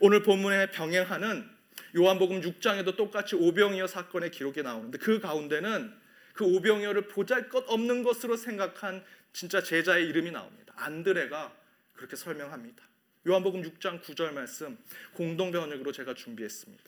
오늘 0.00 0.22
본문에 0.22 0.70
병행하는 0.70 1.48
요한복음 1.96 2.40
6장에도 2.40 2.96
똑같이 2.96 3.34
오병이어 3.34 3.86
사건의 3.86 4.30
기록이 4.30 4.62
나오는데 4.62 4.98
그 4.98 5.20
가운데는 5.20 5.92
그 6.34 6.44
오병이어를 6.44 7.08
보잘것 7.08 7.64
없는 7.68 8.02
것으로 8.02 8.36
생각한 8.36 9.04
진짜 9.32 9.62
제자의 9.62 10.06
이름이 10.08 10.30
나옵니다. 10.30 10.72
안드레가 10.76 11.52
그렇게 11.94 12.16
설명합니다. 12.16 12.82
요한복음 13.26 13.62
6장 13.62 14.00
9절 14.02 14.32
말씀 14.32 14.78
공동 15.14 15.50
번역으로 15.50 15.92
제가 15.92 16.14
준비했습니다. 16.14 16.84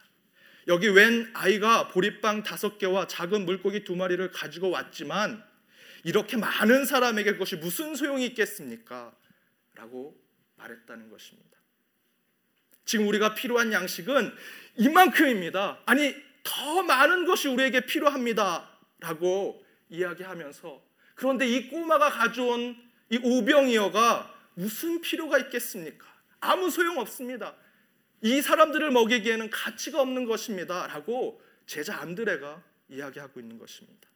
여기 0.68 0.88
웬 0.88 1.30
아이가 1.34 1.88
보리빵 1.88 2.42
다섯 2.42 2.78
개와 2.78 3.06
작은 3.06 3.44
물고기 3.44 3.82
두 3.82 3.96
마리를 3.96 4.30
가지고 4.30 4.70
왔지만 4.70 5.42
이렇게 6.04 6.36
많은 6.36 6.84
사람에게 6.84 7.32
그것이 7.32 7.56
무슨 7.56 7.94
소용이 7.94 8.26
있겠습니까? 8.26 9.14
라고 9.74 10.16
말했다는 10.56 11.10
것입니다. 11.10 11.58
지금 12.84 13.06
우리가 13.08 13.34
필요한 13.34 13.72
양식은 13.72 14.34
이만큼입니다. 14.76 15.80
아니, 15.86 16.14
더 16.42 16.82
많은 16.82 17.26
것이 17.26 17.48
우리에게 17.48 17.86
필요합니다. 17.86 18.68
라고 19.00 19.64
이야기하면서 19.88 20.82
그런데 21.14 21.46
이 21.46 21.68
꼬마가 21.68 22.10
가져온 22.10 22.76
이 23.10 23.18
오병이어가 23.22 24.34
무슨 24.54 25.00
필요가 25.00 25.38
있겠습니까? 25.38 26.06
아무 26.40 26.70
소용 26.70 26.98
없습니다. 26.98 27.54
이 28.22 28.42
사람들을 28.42 28.90
먹이기에는 28.90 29.50
가치가 29.50 30.00
없는 30.00 30.26
것입니다. 30.26 30.86
라고 30.86 31.40
제자 31.66 31.98
안드레가 32.00 32.62
이야기하고 32.88 33.40
있는 33.40 33.58
것입니다. 33.58 34.09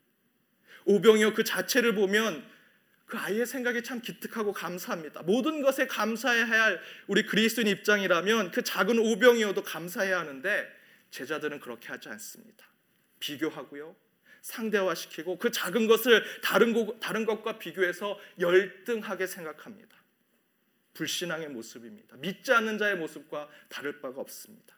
오병이어 0.84 1.34
그 1.34 1.44
자체를 1.44 1.94
보면 1.94 2.44
그 3.06 3.18
아이의 3.18 3.46
생각이 3.46 3.82
참 3.82 4.00
기특하고 4.00 4.52
감사합니다. 4.52 5.22
모든 5.22 5.62
것에 5.62 5.86
감사해야 5.86 6.46
할 6.46 6.80
우리 7.06 7.24
그리스도인 7.24 7.68
입장이라면 7.68 8.50
그 8.50 8.62
작은 8.62 8.98
오병이어도 8.98 9.62
감사해야 9.62 10.20
하는데 10.20 10.66
제자들은 11.10 11.60
그렇게 11.60 11.88
하지 11.88 12.08
않습니다. 12.08 12.66
비교하고요. 13.20 13.94
상대화시키고 14.40 15.38
그 15.38 15.50
작은 15.50 15.86
것을 15.86 16.22
다른, 16.42 16.72
것, 16.74 16.98
다른 17.00 17.24
것과 17.24 17.58
비교해서 17.58 18.18
열등하게 18.38 19.26
생각합니다. 19.26 19.96
불신앙의 20.92 21.48
모습입니다. 21.48 22.16
믿지 22.18 22.52
않는 22.52 22.78
자의 22.78 22.96
모습과 22.96 23.48
다를 23.68 24.00
바가 24.00 24.20
없습니다. 24.20 24.76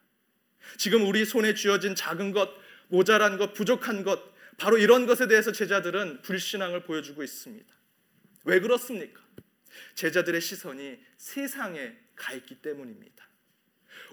지금 0.77 1.07
우리 1.07 1.25
손에 1.25 1.55
쥐어진 1.55 1.95
작은 1.95 2.33
것, 2.33 2.51
모자란 2.89 3.39
것, 3.39 3.53
부족한 3.53 4.05
것, 4.05 4.36
바로 4.57 4.79
이런 4.79 5.07
것에 5.07 5.29
대해서 5.29 5.53
제자들은 5.53 6.23
불신앙을 6.23 6.85
보여주고 6.85 7.23
있습니다. 7.23 7.75
왜 8.45 8.61
그렇습니까? 8.61 9.21
제자들의 9.95 10.41
시선이 10.41 10.99
세상에 11.17 11.97
가 12.15 12.33
있기 12.33 12.57
때문입니다. 12.57 13.27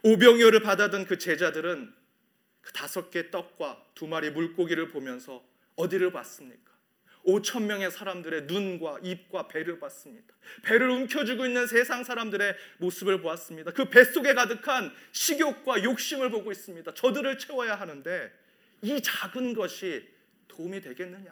오병이어를 0.04 0.62
받아든 0.62 1.06
그 1.06 1.18
제자들은 1.18 1.94
그 2.62 2.74
다섯 2.74 3.10
개 3.10 3.30
떡과 3.32 3.86
두 3.96 4.08
마리 4.08 4.32
물고기를 4.32 4.90
보면서 4.90 5.46
어디를 5.76 6.12
봤습니까? 6.12 6.74
5천 7.26 7.64
명의 7.64 7.90
사람들의 7.90 8.44
눈과 8.44 9.00
입과 9.02 9.48
배를 9.48 9.80
봤습니다. 9.80 10.34
배를 10.64 10.90
움켜쥐고 10.90 11.46
있는 11.46 11.68
세상 11.68 12.04
사람들의 12.04 12.56
모습을 12.80 13.22
보았습니다. 13.22 13.72
그 13.72 13.90
뱃속에 13.90 14.34
가득한 14.34 14.94
식욕과 15.14 15.84
욕심을 15.84 16.30
보고 16.30 16.52
있습니다. 16.52 16.94
저들을 16.94 17.38
채워야 17.38 17.76
하는데 17.76 18.32
이 18.82 19.02
작은 19.02 19.54
것이 19.54 20.13
도움이 20.56 20.82
되겠느냐? 20.82 21.32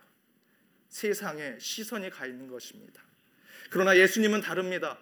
세상에 0.90 1.58
시선이 1.60 2.10
가 2.10 2.25
있는 2.25 2.48
것입니다. 2.48 3.01
그러나 3.70 3.98
예수님은 3.98 4.42
다릅니다. 4.42 5.00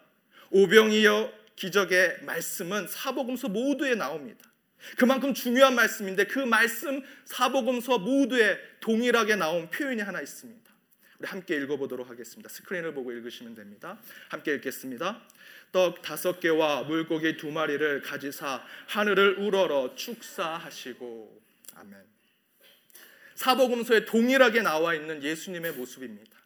오병이어 0.52 1.32
기적의 1.56 2.24
말씀은 2.24 2.88
사복음서 2.88 3.50
모두에 3.50 3.96
나옵니다. 3.96 4.50
그만큼 4.98 5.34
중요한 5.34 5.76
말씀인데 5.76 6.26
그 6.26 6.40
말씀 6.40 7.02
사복음서 7.26 8.00
모두에 8.00 8.58
동일하게 8.80 9.36
나온 9.36 9.70
표현이 9.70 10.02
하나 10.02 10.22
있습니다. 10.22 10.70
우리 11.20 11.28
함께 11.28 11.58
읽어보도록 11.58 12.10
하겠습니다. 12.10 12.48
스크린을 12.48 12.94
보고 12.94 13.12
읽으시면 13.12 13.55
됩니다. 13.55 14.00
함께 14.29 14.53
읽겠습니다. 14.55 15.22
떡 15.72 16.01
다섯 16.01 16.40
개와 16.40 16.84
물고기 16.84 17.36
두 17.36 17.51
마리를 17.51 18.01
가지사 18.01 18.64
하늘을 18.88 19.40
우러러 19.40 19.96
축사하시고 19.96 21.42
아멘. 21.75 22.19
사복음서에 23.40 24.04
동일하게 24.04 24.62
나와 24.64 24.94
있는 24.94 25.24
예수님의 25.24 25.72
모습입니다. 25.72 26.38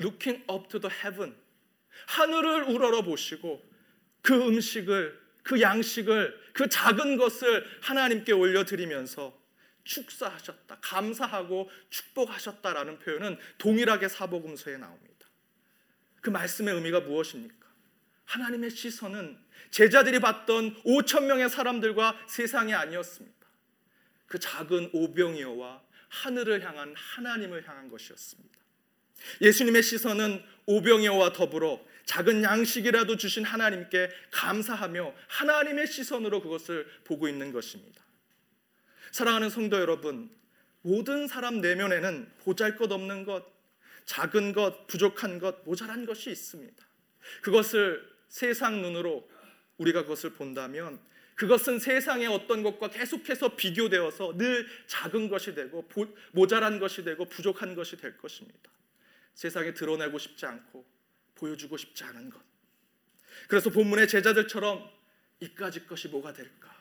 Looking 0.00 0.44
up 0.50 0.66
to 0.68 0.80
the 0.80 0.92
heaven. 0.92 1.36
하늘을 2.08 2.64
우러러 2.64 3.02
보시고 3.02 3.64
그 4.22 4.34
음식을 4.34 5.16
그 5.44 5.60
양식을 5.60 6.50
그 6.52 6.68
작은 6.68 7.16
것을 7.16 7.64
하나님께 7.80 8.32
올려드리면서 8.32 9.40
축사하셨다, 9.84 10.78
감사하고 10.80 11.70
축복하셨다라는 11.90 12.98
표현은 12.98 13.38
동일하게 13.58 14.08
사복음서에 14.08 14.78
나옵니다. 14.78 15.28
그 16.22 16.30
말씀의 16.30 16.74
의미가 16.74 17.02
무엇입니까? 17.02 17.68
하나님의 18.24 18.70
시선은 18.70 19.38
제자들이 19.70 20.18
봤던 20.18 20.82
5천 20.82 21.26
명의 21.26 21.48
사람들과 21.48 22.18
세상이 22.28 22.74
아니었습니다. 22.74 23.35
그 24.26 24.38
작은 24.38 24.90
오병이어와 24.92 25.82
하늘을 26.08 26.64
향한 26.64 26.94
하나님을 26.96 27.68
향한 27.68 27.88
것이었습니다. 27.88 28.56
예수님의 29.40 29.82
시선은 29.82 30.42
오병이어와 30.66 31.32
더불어 31.32 31.84
작은 32.04 32.42
양식이라도 32.42 33.16
주신 33.16 33.44
하나님께 33.44 34.10
감사하며 34.30 35.14
하나님의 35.28 35.86
시선으로 35.86 36.40
그것을 36.40 36.86
보고 37.04 37.28
있는 37.28 37.52
것입니다. 37.52 38.02
사랑하는 39.10 39.50
성도 39.50 39.78
여러분, 39.78 40.30
모든 40.82 41.26
사람 41.26 41.60
내면에는 41.60 42.30
보잘 42.44 42.76
것 42.76 42.92
없는 42.92 43.24
것, 43.24 43.44
작은 44.04 44.52
것, 44.52 44.86
부족한 44.86 45.40
것, 45.40 45.64
모자란 45.64 46.06
것이 46.06 46.30
있습니다. 46.30 46.86
그것을 47.42 48.08
세상 48.28 48.82
눈으로 48.82 49.28
우리가 49.78 50.02
그것을 50.02 50.30
본다면 50.30 51.00
그것은 51.36 51.78
세상의 51.78 52.26
어떤 52.28 52.62
것과 52.62 52.88
계속해서 52.88 53.56
비교되어서 53.56 54.36
늘 54.38 54.66
작은 54.86 55.28
것이 55.28 55.54
되고 55.54 55.86
모자란 56.32 56.80
것이 56.80 57.04
되고 57.04 57.26
부족한 57.26 57.74
것이 57.74 57.96
될 57.98 58.16
것입니다. 58.16 58.70
세상에 59.34 59.74
드러내고 59.74 60.18
싶지 60.18 60.46
않고 60.46 60.84
보여주고 61.34 61.76
싶지 61.76 62.04
않은 62.04 62.30
것. 62.30 62.40
그래서 63.48 63.68
본문의 63.68 64.08
제자들처럼 64.08 64.90
이까짓 65.40 65.86
것이 65.86 66.08
뭐가 66.08 66.32
될까? 66.32 66.74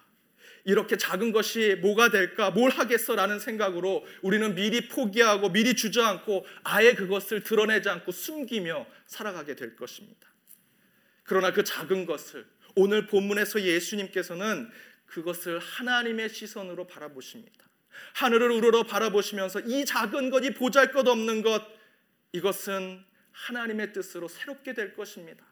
이렇게 0.64 0.96
작은 0.96 1.34
것이 1.34 1.76
뭐가 1.82 2.10
될까? 2.10 2.50
뭘 2.50 2.72
하겠어라는 2.72 3.40
생각으로 3.40 4.06
우리는 4.22 4.56
미리 4.56 4.88
포기하고 4.88 5.52
미리 5.52 5.76
주저앉고 5.76 6.46
아예 6.64 6.94
그것을 6.94 7.44
드러내지 7.44 7.90
않고 7.90 8.14
숨기며 8.14 8.88
살아가게 9.06 9.56
될 9.56 9.76
것입니다. 9.76 10.28
그러나 11.24 11.52
그 11.52 11.64
작은 11.64 12.06
것을 12.06 12.46
오늘 12.76 13.08
본문에서 13.08 13.62
예수님께서는 13.62 14.70
그것을 15.06 15.60
하나님의 15.60 16.30
시선으로 16.30 16.88
바라보십니다. 16.88 17.66
하늘을 18.14 18.52
우러러 18.52 18.84
바라보시면서 18.84 19.62
이 19.62 19.86
작은 19.86 20.30
것, 20.30 20.44
이 20.44 20.54
보잘 20.54 20.92
것 20.92 21.08
없는 21.08 21.42
것, 21.42 21.64
이것은 22.34 23.04
하나님의 23.32 23.94
뜻으로 23.94 24.28
새롭게 24.28 24.74
될 24.74 24.94
것입니다. 24.96 25.46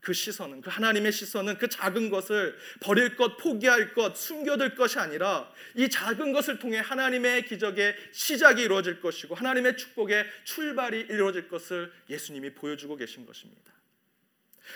그 0.00 0.14
시선은 0.14 0.62
그 0.62 0.70
하나님의 0.70 1.12
시선은 1.12 1.58
그 1.58 1.68
작은 1.68 2.08
것을 2.08 2.56
버릴 2.80 3.16
것, 3.16 3.36
포기할 3.36 3.92
것, 3.92 4.16
숨겨둘 4.16 4.74
것이 4.74 4.98
아니라 4.98 5.52
이 5.76 5.90
작은 5.90 6.32
것을 6.32 6.58
통해 6.58 6.78
하나님의 6.78 7.44
기적의 7.44 7.94
시작이 8.12 8.62
이루어질 8.62 9.00
것이고 9.00 9.34
하나님의 9.34 9.76
축복의 9.76 10.24
출발이 10.44 11.00
이루어질 11.00 11.48
것을 11.48 11.92
예수님이 12.08 12.54
보여주고 12.54 12.96
계신 12.96 13.26
것입니다. 13.26 13.72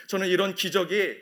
저는 0.07 0.28
이런 0.28 0.54
기적이 0.54 1.20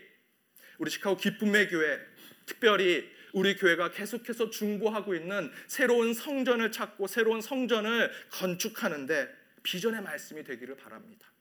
우리 0.79 0.91
시카고 0.91 1.17
기쁨의 1.17 1.69
교회 1.69 1.99
특별히 2.47 3.09
우리 3.33 3.57
교회가 3.57 3.93
계속해서 3.93 4.51
중보하고 4.51 5.15
있는 5.15 5.51
새로운 5.67 6.13
성전을 6.13 6.71
찾고 6.71 7.07
새로운 7.07 7.41
성전을 7.41 8.11
건축하는데 8.31 9.29
비전의 9.63 10.03
말씀이 10.03 10.45
되기를 10.45 10.77
바랍니다. 10.77 11.33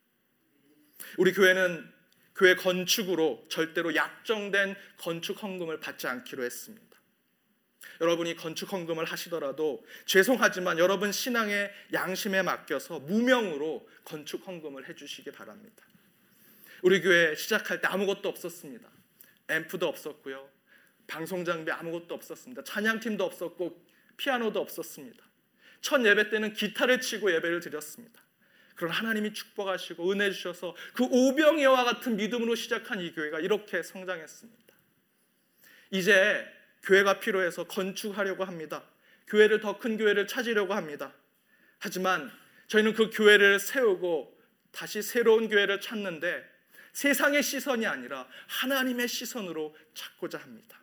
우리 1.18 1.32
교회는 1.32 1.92
교회 2.34 2.54
건축으로 2.54 3.46
절대로 3.50 3.94
약정된 3.94 4.74
건축 4.96 5.42
헌금을 5.42 5.80
받지 5.80 6.06
않기로 6.06 6.44
했습니다. 6.44 6.92
여러분이 8.00 8.36
건축 8.36 8.72
헌금을 8.72 9.04
하시더라도 9.04 9.84
죄송하지만 10.06 10.78
여러분 10.78 11.12
신앙의 11.12 11.70
양심에 11.92 12.42
맡겨서 12.42 13.00
무명으로 13.00 13.86
건축 14.04 14.46
헌금을 14.46 14.88
해 14.88 14.94
주시기 14.94 15.30
바랍니다. 15.30 15.84
우리 16.82 17.00
교회 17.00 17.34
시작할 17.34 17.80
때 17.80 17.86
아무것도 17.86 18.28
없었습니다. 18.28 18.88
앰프도 19.48 19.86
없었고요. 19.86 20.48
방송 21.06 21.44
장비 21.44 21.70
아무것도 21.70 22.14
없었습니다. 22.14 22.64
찬양팀도 22.64 23.24
없었고 23.24 23.84
피아노도 24.16 24.60
없었습니다. 24.60 25.24
첫 25.80 26.04
예배 26.04 26.30
때는 26.30 26.52
기타를 26.54 27.00
치고 27.00 27.32
예배를 27.34 27.60
드렸습니다. 27.60 28.20
그런 28.74 28.92
하나님이 28.92 29.32
축복하시고 29.32 30.10
은혜 30.10 30.30
주셔서 30.30 30.74
그 30.94 31.04
오병이와 31.04 31.84
같은 31.84 32.16
믿음으로 32.16 32.54
시작한 32.54 33.00
이 33.00 33.12
교회가 33.12 33.40
이렇게 33.40 33.82
성장했습니다. 33.82 34.74
이제 35.90 36.46
교회가 36.82 37.20
필요해서 37.20 37.64
건축하려고 37.64 38.44
합니다. 38.44 38.82
교회를 39.28 39.60
더 39.60 39.78
큰 39.78 39.96
교회를 39.96 40.26
찾으려고 40.26 40.74
합니다. 40.74 41.12
하지만 41.78 42.30
저희는 42.66 42.94
그 42.94 43.10
교회를 43.10 43.60
세우고 43.60 44.36
다시 44.72 45.02
새로운 45.02 45.48
교회를 45.48 45.80
찾는데 45.80 46.51
세상의 46.92 47.42
시선이 47.42 47.86
아니라 47.86 48.28
하나님의 48.48 49.08
시선으로 49.08 49.76
찾고자 49.94 50.38
합니다. 50.38 50.78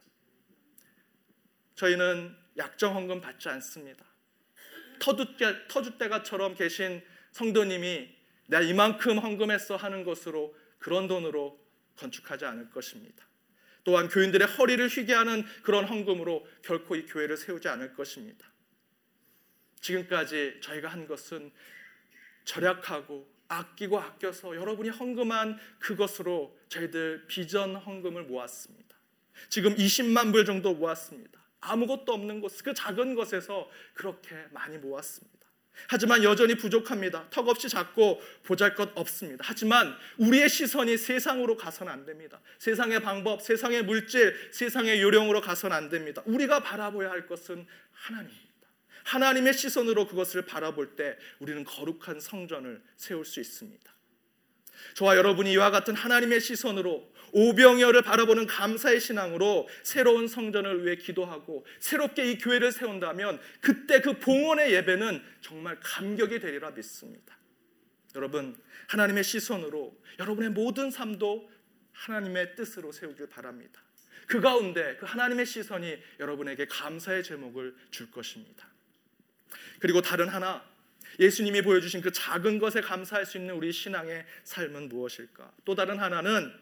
저희는 1.75 2.35
약정 2.57 2.95
헌금 2.95 3.21
받지 3.21 3.47
않습니다. 3.49 4.05
터줏대, 4.99 5.67
터줏대가처럼 5.67 6.57
계신 6.57 7.01
성도님이 7.31 8.09
내가 8.47 8.63
이만큼 8.63 9.17
헌금했어 9.19 9.75
하는 9.75 10.03
것으로 10.03 10.55
그런 10.79 11.07
돈으로 11.07 11.59
건축하지 11.95 12.45
않을 12.45 12.69
것입니다. 12.69 13.25
또한 13.83 14.09
교인들의 14.09 14.47
허리를 14.47 14.87
휘게 14.87 15.13
하는 15.13 15.45
그런 15.63 15.85
헌금으로 15.85 16.45
결코 16.63 16.95
이 16.95 17.05
교회를 17.05 17.37
세우지 17.37 17.67
않을 17.69 17.93
것입니다. 17.93 18.51
지금까지 19.79 20.59
저희가 20.61 20.89
한 20.89 21.07
것은 21.07 21.51
절약하고 22.43 23.38
아끼고 23.49 23.99
아껴서 23.99 24.55
여러분이 24.55 24.89
헌금한 24.89 25.59
그것으로 25.79 26.57
저희들 26.69 27.25
비전 27.27 27.75
헌금을 27.75 28.23
모았습니다. 28.23 28.95
지금 29.49 29.75
20만 29.75 30.31
불 30.31 30.45
정도 30.45 30.73
모았습니다. 30.73 31.39
아무것도 31.61 32.13
없는 32.13 32.39
곳, 32.39 32.53
그 32.63 32.73
작은 32.73 33.15
것에서 33.15 33.69
그렇게 33.93 34.35
많이 34.51 34.77
모았습니다. 34.77 35.39
하지만 35.87 36.23
여전히 36.23 36.55
부족합니다. 36.55 37.29
턱없이 37.29 37.69
작고 37.69 38.21
보잘것 38.43 38.91
없습니다. 38.95 39.43
하지만 39.47 39.95
우리의 40.17 40.49
시선이 40.49 40.97
세상으로 40.97 41.55
가선 41.55 41.87
안 41.87 42.05
됩니다. 42.05 42.41
세상의 42.59 43.01
방법, 43.01 43.41
세상의 43.41 43.83
물질, 43.83 44.35
세상의 44.51 45.01
요령으로 45.01 45.41
가선 45.41 45.71
안 45.71 45.89
됩니다. 45.89 46.21
우리가 46.25 46.61
바라보야 46.61 47.09
할 47.09 47.27
것은 47.27 47.65
하나님입니다. 47.91 48.48
하나님의 49.03 49.53
시선으로 49.53 50.07
그것을 50.07 50.43
바라볼 50.43 50.95
때 50.95 51.17
우리는 51.39 51.63
거룩한 51.63 52.19
성전을 52.19 52.81
세울 52.95 53.25
수 53.25 53.39
있습니다. 53.39 53.93
저와 54.95 55.17
여러분이 55.17 55.51
이와 55.53 55.71
같은 55.71 55.95
하나님의 55.95 56.39
시선으로 56.39 57.11
오병이어를 57.31 58.01
바라보는 58.01 58.47
감사의 58.47 58.99
신앙으로 58.99 59.67
새로운 59.83 60.27
성전을 60.27 60.85
위해 60.85 60.95
기도하고 60.95 61.65
새롭게 61.79 62.31
이 62.31 62.37
교회를 62.37 62.71
세운다면 62.71 63.39
그때 63.61 64.01
그 64.01 64.17
봉헌의 64.19 64.73
예배는 64.73 65.23
정말 65.41 65.79
감격이 65.81 66.39
되리라 66.39 66.71
믿습니다. 66.71 67.37
여러분 68.15 68.57
하나님의 68.87 69.23
시선으로 69.23 69.95
여러분의 70.17 70.49
모든 70.51 70.89
삶도 70.89 71.49
하나님의 71.91 72.55
뜻으로 72.55 72.91
세우길 72.91 73.27
바랍니다. 73.27 73.81
그 74.25 74.41
가운데 74.41 74.95
그 74.99 75.05
하나님의 75.05 75.45
시선이 75.45 75.97
여러분에게 76.19 76.67
감사의 76.67 77.23
제목을 77.23 77.75
줄 77.91 78.09
것입니다. 78.11 78.68
그리고 79.79 80.01
다른 80.01 80.27
하나 80.27 80.63
예수님이 81.19 81.61
보여주신 81.61 82.01
그 82.01 82.11
작은 82.11 82.59
것에 82.59 82.81
감사할 82.81 83.25
수 83.25 83.37
있는 83.37 83.55
우리 83.55 83.71
신앙의 83.71 84.25
삶은 84.43 84.89
무엇일까? 84.89 85.51
또 85.65 85.75
다른 85.75 85.99
하나는 85.99 86.53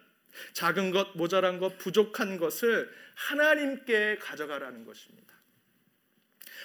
작은 0.53 0.91
것, 0.91 1.15
모자란 1.15 1.59
것, 1.59 1.77
부족한 1.77 2.37
것을 2.37 2.91
하나님께 3.15 4.17
가져가라는 4.17 4.85
것입니다. 4.85 5.33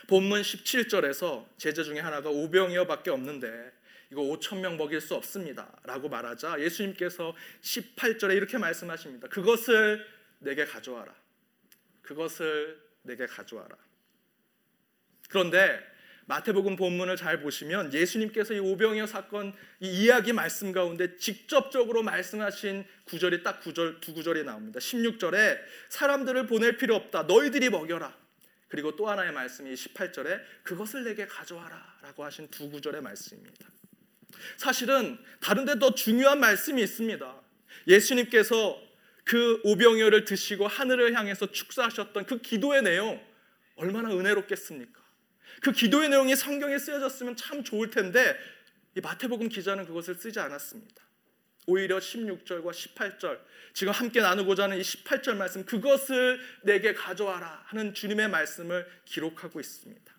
본문 0.09 0.43
17절에서 0.43 1.47
제자 1.59 1.83
중에 1.83 2.01
하나가 2.01 2.31
오병이어밖에 2.31 3.11
없는데 3.11 3.73
이거 4.11 4.23
5천 4.23 4.61
명 4.61 4.77
먹일 4.77 5.01
수 5.01 5.15
없습니다라고 5.15 6.09
말하자 6.09 6.61
예수님께서 6.61 7.35
18절에 7.62 8.37
이렇게 8.37 8.59
말씀하십니다. 8.59 9.29
그것을 9.29 10.07
내게 10.38 10.65
가져와라. 10.65 11.15
그것을 12.03 12.81
내게 13.03 13.27
가져와라. 13.27 13.77
그런데 15.29 15.92
마태복음 16.27 16.77
본문을 16.77 17.17
잘 17.17 17.41
보시면 17.41 17.93
예수님께서 17.93 18.55
이 18.55 18.59
오병이어 18.59 19.07
사건 19.07 19.53
이 19.81 20.05
이야기 20.05 20.33
말씀 20.33 20.73
가운데 20.73 21.17
직접적으로 21.17 22.03
말씀하신 22.03 22.85
구절이 23.05 23.43
딱 23.43 23.61
구절 23.61 24.01
두 24.01 24.15
구절이 24.15 24.45
나옵니다. 24.45 24.79
16절에 24.79 25.59
사람들을 25.89 26.47
보낼 26.47 26.77
필요 26.77 26.95
없다. 26.95 27.25
너희들이 27.25 27.71
먹여라. 27.71 28.17
그리고 28.69 28.97
또 28.97 29.09
하나의 29.09 29.33
말씀이 29.33 29.75
18절에 29.75 30.41
그것을 30.63 31.05
내게 31.05 31.27
가져와라라고 31.27 32.25
하신 32.25 32.49
두 32.49 32.71
구절의 32.71 33.03
말씀입니다. 33.03 33.69
사실은 34.57 35.19
다른 35.41 35.65
데 35.67 35.75
더 35.79 35.95
중요한 35.95 36.41
말씀이 36.41 36.83
있습니다. 36.83 37.41
예수님께서 37.89 38.81
그 39.25 39.61
오병이어를 39.65 40.25
드시고 40.25 40.67
하늘을 40.67 41.15
향해서 41.15 41.53
축사하셨던 41.53 42.27
그 42.27 42.41
기도의 42.41 42.83
내용 42.83 43.23
얼마나 43.77 44.11
은혜롭겠습니까? 44.11 45.02
그 45.62 45.70
기도의 45.70 46.09
내용이 46.09 46.35
성경에 46.35 46.77
쓰여졌으면 46.77 47.37
참 47.37 47.62
좋을 47.62 47.90
텐데 47.90 48.37
이 48.96 49.01
마태복음 49.01 49.48
기자는 49.48 49.87
그것을 49.87 50.16
쓰지 50.16 50.40
않았습니다. 50.40 51.03
오히려 51.68 51.98
16절과 51.98 52.72
18절 52.72 53.38
지금 53.72 53.92
함께 53.92 54.20
나누고자 54.20 54.64
하는 54.64 54.79
이 54.79 54.83
18절 54.83 55.37
말씀 55.37 55.64
그것을 55.64 56.40
내게 56.62 56.92
가져와라 56.92 57.62
하는 57.66 57.94
주님의 57.94 58.29
말씀을 58.29 58.87
기록하고 59.05 59.61
있습니다. 59.61 60.12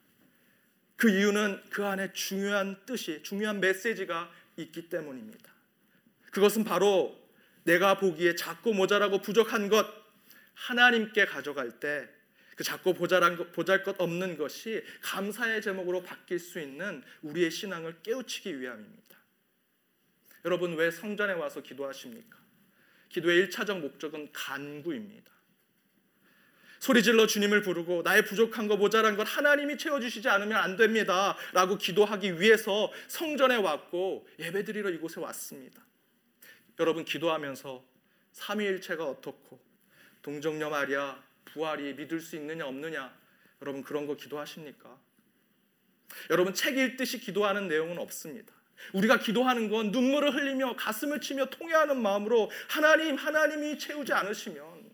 그 0.95 1.10
이유는 1.10 1.62
그 1.69 1.86
안에 1.86 2.13
중요한 2.13 2.77
뜻이 2.86 3.21
중요한 3.23 3.60
메시지가 3.60 4.32
있기 4.56 4.88
때문입니다. 4.88 5.51
그것은 6.32 6.63
바로 6.63 7.21
내가 7.65 7.97
보기에 7.97 8.36
작고 8.36 8.73
모자라고 8.73 9.21
부족한 9.21 9.67
것 9.67 9.86
하나님께 10.53 11.25
가져갈 11.25 11.82
때 11.82 12.08
그 12.56 12.63
작고 12.63 12.94
보잘한 12.94 13.38
것, 13.38 13.52
보잘것 13.52 14.00
없는 14.00 14.38
것이 14.38 14.84
감사의 15.02 15.62
제목으로 15.62 16.04
바뀔 16.04 16.39
수 16.39 16.60
있는 16.60 17.04
우리의 17.22 17.52
신앙을 17.52 18.02
깨우치기 18.04 18.60
위함입니다. 18.60 19.18
여러분 20.46 20.76
왜 20.76 20.92
성전에 20.92 21.34
와서 21.34 21.62
기도하십니까? 21.62 22.38
기도의 23.10 23.48
1차적 23.48 23.80
목적은 23.80 24.30
간구입니다. 24.34 25.32
소리질러 26.84 27.28
주님을 27.28 27.62
부르고 27.62 28.02
나의 28.02 28.26
부족한 28.26 28.68
것 28.68 28.76
모자란 28.76 29.16
것 29.16 29.24
하나님이 29.24 29.78
채워주시지 29.78 30.28
않으면 30.28 30.58
안 30.58 30.76
됩니다 30.76 31.38
라고 31.54 31.78
기도하기 31.78 32.42
위해서 32.42 32.92
성전에 33.08 33.56
왔고 33.56 34.28
예배드리러 34.38 34.89
이곳에 34.89 35.22
왔습니다 35.22 35.82
여러분 36.82 37.06
기도하면서 37.06 37.86
삼위일체가 38.34 39.06
어떻고 39.06 39.62
동정녀 40.22 40.70
마리아 40.70 41.24
부활이 41.54 41.94
믿을 41.94 42.20
수 42.20 42.36
있느냐 42.36 42.66
없느냐 42.66 43.13
여러분 43.62 43.84
그런 43.84 44.08
거 44.08 44.16
기도하십니까? 44.16 44.98
여러분 46.30 46.54
책 46.54 46.78
읽듯이 46.78 47.20
기도하는 47.20 47.68
내용은 47.68 47.98
없습니다. 48.00 48.54
우리가 48.94 49.20
기도하는 49.20 49.70
건 49.70 49.92
눈물을 49.92 50.34
흘리며 50.34 50.76
가슴을 50.76 51.22
치며 51.22 51.46
통회하는 51.46 52.02
마음으로 52.02 52.52
하나님 52.68 53.16
하나님이 53.16 53.80
채우지 53.80 54.12
않으시면 54.13 54.92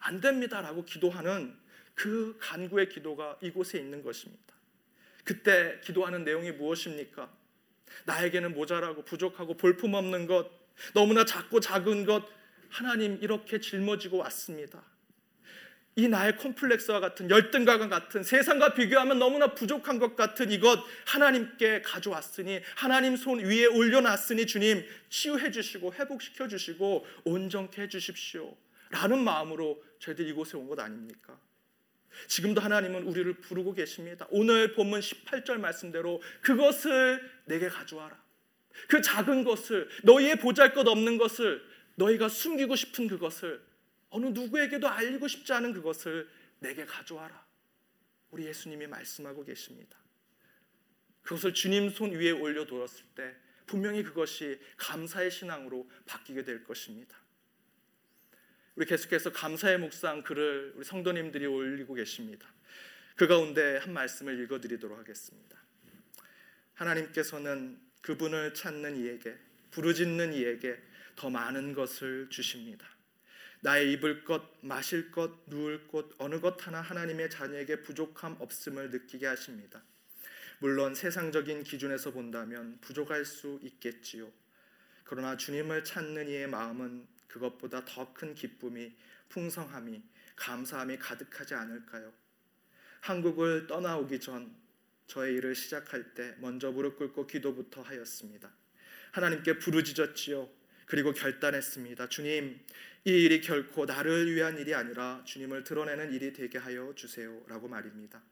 안 0.00 0.20
됩니다라고 0.20 0.84
기도하는 0.84 1.56
그 1.94 2.36
간구의 2.40 2.88
기도가 2.90 3.38
이곳에 3.40 3.78
있는 3.78 4.02
것입니다. 4.02 4.54
그때 5.24 5.80
기도하는 5.82 6.24
내용이 6.24 6.52
무엇입니까? 6.52 7.30
나에게는 8.04 8.54
모자라고 8.54 9.04
부족하고 9.04 9.56
볼품없는 9.56 10.26
것, 10.26 10.50
너무나 10.94 11.24
작고 11.24 11.60
작은 11.60 12.06
것 12.06 12.24
하나님 12.68 13.18
이렇게 13.22 13.60
짊어지고 13.60 14.18
왔습니다. 14.18 14.82
이 15.98 16.06
나의 16.06 16.36
콤플렉스와 16.36 17.00
같은 17.00 17.28
열등감과 17.28 17.88
같은 17.88 18.22
세상과 18.22 18.74
비교하면 18.74 19.18
너무나 19.18 19.52
부족한 19.52 19.98
것 19.98 20.14
같은 20.14 20.52
이것 20.52 20.78
하나님께 21.06 21.82
가져왔으니 21.82 22.60
하나님 22.76 23.16
손 23.16 23.40
위에 23.40 23.66
올려놨으니 23.66 24.46
주님 24.46 24.84
치유해 25.10 25.50
주시고 25.50 25.94
회복시켜 25.94 26.46
주시고 26.46 27.04
온전케 27.24 27.82
해 27.82 27.88
주십시오. 27.88 28.56
라는 28.92 29.24
마음으로 29.24 29.82
저희들 29.98 30.28
이곳에 30.28 30.56
온 30.56 30.68
것 30.68 30.78
아닙니까? 30.78 31.36
지금도 32.28 32.60
하나님은 32.60 33.02
우리를 33.02 33.32
부르고 33.40 33.74
계십니다. 33.74 34.24
오늘 34.30 34.74
본문 34.74 35.00
18절 35.00 35.58
말씀대로 35.58 36.22
그것을 36.42 37.28
내게 37.46 37.68
가져와라. 37.68 38.16
그 38.86 39.02
작은 39.02 39.42
것을 39.42 39.88
너희의 40.04 40.36
보잘것 40.36 40.86
없는 40.86 41.18
것을 41.18 41.60
너희가 41.96 42.28
숨기고 42.28 42.76
싶은 42.76 43.08
그것을 43.08 43.60
어느 44.10 44.26
누구에게도 44.26 44.88
알리고 44.88 45.28
싶지 45.28 45.52
않은 45.52 45.72
그것을 45.72 46.28
내게 46.60 46.84
가져와라. 46.84 47.46
우리 48.30 48.46
예수님이 48.46 48.86
말씀하고 48.86 49.44
계십니다. 49.44 49.96
그것을 51.22 51.52
주님 51.54 51.90
손 51.90 52.12
위에 52.12 52.30
올려두었을 52.30 53.04
때 53.14 53.34
분명히 53.66 54.02
그것이 54.02 54.58
감사의 54.76 55.30
신앙으로 55.30 55.90
바뀌게 56.06 56.44
될 56.44 56.64
것입니다. 56.64 57.16
우리 58.74 58.86
계속해서 58.86 59.32
감사의 59.32 59.78
묵상 59.78 60.22
글을 60.22 60.72
우리 60.76 60.84
성도님들이 60.84 61.46
올리고 61.46 61.94
계십니다. 61.94 62.48
그 63.16 63.26
가운데 63.26 63.78
한 63.78 63.92
말씀을 63.92 64.40
읽어드리도록 64.44 64.96
하겠습니다. 64.98 65.58
하나님께서는 66.74 67.78
그분을 68.00 68.54
찾는 68.54 68.96
이에게 69.04 69.36
부르짖는 69.72 70.32
이에게 70.32 70.80
더 71.16 71.28
많은 71.28 71.74
것을 71.74 72.28
주십니다. 72.30 72.86
나의 73.60 73.92
입을 73.92 74.24
것, 74.24 74.42
마실 74.60 75.10
것, 75.10 75.32
누울 75.46 75.86
곳 75.88 76.14
어느 76.18 76.40
것 76.40 76.64
하나 76.66 76.80
하나님의 76.80 77.30
자녀에게 77.30 77.82
부족함 77.82 78.36
없음을 78.38 78.90
느끼게 78.90 79.26
하십니다. 79.26 79.82
물론 80.60 80.94
세상적인 80.94 81.64
기준에서 81.64 82.12
본다면 82.12 82.78
부족할 82.80 83.24
수 83.24 83.58
있겠지요. 83.62 84.30
그러나 85.04 85.36
주님을 85.36 85.84
찾는 85.84 86.28
이의 86.28 86.48
마음은 86.48 87.06
그것보다 87.28 87.84
더 87.84 88.12
큰 88.14 88.34
기쁨이 88.34 88.94
풍성함이 89.28 90.02
감사함이 90.36 90.98
가득하지 90.98 91.54
않을까요? 91.54 92.12
한국을 93.00 93.66
떠나오기 93.66 94.20
전 94.20 94.54
저의 95.06 95.34
일을 95.36 95.54
시작할 95.54 96.14
때 96.14 96.34
먼저 96.38 96.70
무릎 96.70 96.98
꿇고 96.98 97.26
기도부터 97.26 97.82
하였습니다. 97.82 98.50
하나님께 99.12 99.58
부르짖었지요. 99.58 100.57
그리고 100.88 101.12
결단했습니다. 101.12 102.08
주님, 102.08 102.58
이 103.04 103.10
일이 103.10 103.40
결코 103.40 103.84
나를 103.84 104.34
위한 104.34 104.58
일이 104.58 104.74
아니라 104.74 105.22
주님을 105.24 105.64
드러내는 105.64 106.12
일이 106.12 106.32
되게 106.32 106.58
하여 106.58 106.92
주세요라고 106.94 107.68
말입니다. 107.68 108.22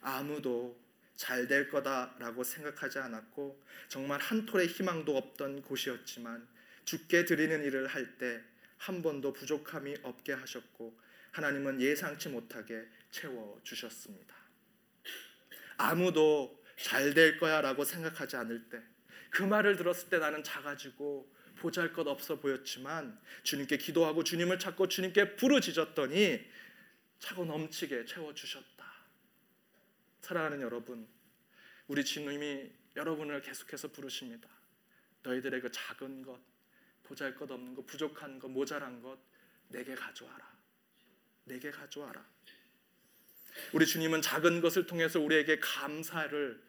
아무도 0.00 0.82
잘 1.16 1.46
될 1.46 1.68
거다라고 1.68 2.42
생각하지 2.42 2.98
않았고 2.98 3.62
정말 3.88 4.20
한 4.20 4.44
톨의 4.46 4.66
희망도 4.66 5.16
없던 5.16 5.62
곳이었지만 5.62 6.46
죽게 6.84 7.24
드리는 7.24 7.62
일을 7.62 7.86
할 7.86 8.18
때 8.18 8.42
한 8.78 9.00
번도 9.00 9.32
부족함이 9.32 9.96
없게 10.02 10.32
하셨고 10.34 10.98
하나님은 11.30 11.80
예상치 11.80 12.28
못하게 12.28 12.84
채워 13.10 13.58
주셨습니다. 13.62 14.34
아무도 15.76 16.62
잘 16.76 17.14
될 17.14 17.38
거야라고 17.38 17.84
생각하지 17.84 18.36
않을 18.36 18.68
때 18.68 18.82
그 19.30 19.42
말을 19.42 19.76
들었을 19.76 20.10
때 20.10 20.18
나는 20.18 20.44
작아지고 20.44 21.32
보잘 21.64 21.94
것 21.94 22.06
없어 22.06 22.38
보였지만 22.38 23.18
주님께 23.42 23.78
기도하고 23.78 24.22
주님을 24.22 24.58
찾고 24.58 24.88
주님께 24.88 25.36
부르짖었더니 25.36 26.44
차고 27.20 27.46
넘치게 27.46 28.04
채워 28.04 28.34
주셨다. 28.34 28.84
사랑하는 30.20 30.60
여러분, 30.60 31.08
우리 31.86 32.04
주님이 32.04 32.70
여러분을 32.96 33.40
계속해서 33.40 33.88
부르십니다. 33.92 34.46
너희들의 35.22 35.62
그 35.62 35.72
작은 35.72 36.22
것, 36.22 36.38
보잘 37.02 37.34
것 37.34 37.50
없는 37.50 37.74
것, 37.74 37.86
부족한 37.86 38.38
것, 38.38 38.48
모자란 38.50 39.00
것 39.00 39.18
내게 39.68 39.94
가져와라. 39.94 40.54
내게 41.44 41.70
가져와라. 41.70 42.22
우리 43.72 43.86
주님은 43.86 44.20
작은 44.20 44.60
것을 44.60 44.86
통해서 44.86 45.18
우리에게 45.18 45.60
감사를 45.60 46.62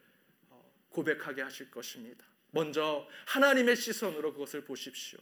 어, 0.51 0.73
고백하게 0.87 1.41
하실 1.41 1.69
것입니다. 1.69 2.25
먼저 2.55 3.05
하나님의 3.25 3.75
시선으로 3.75 4.31
그것을 4.31 4.63
보십시오. 4.63 5.19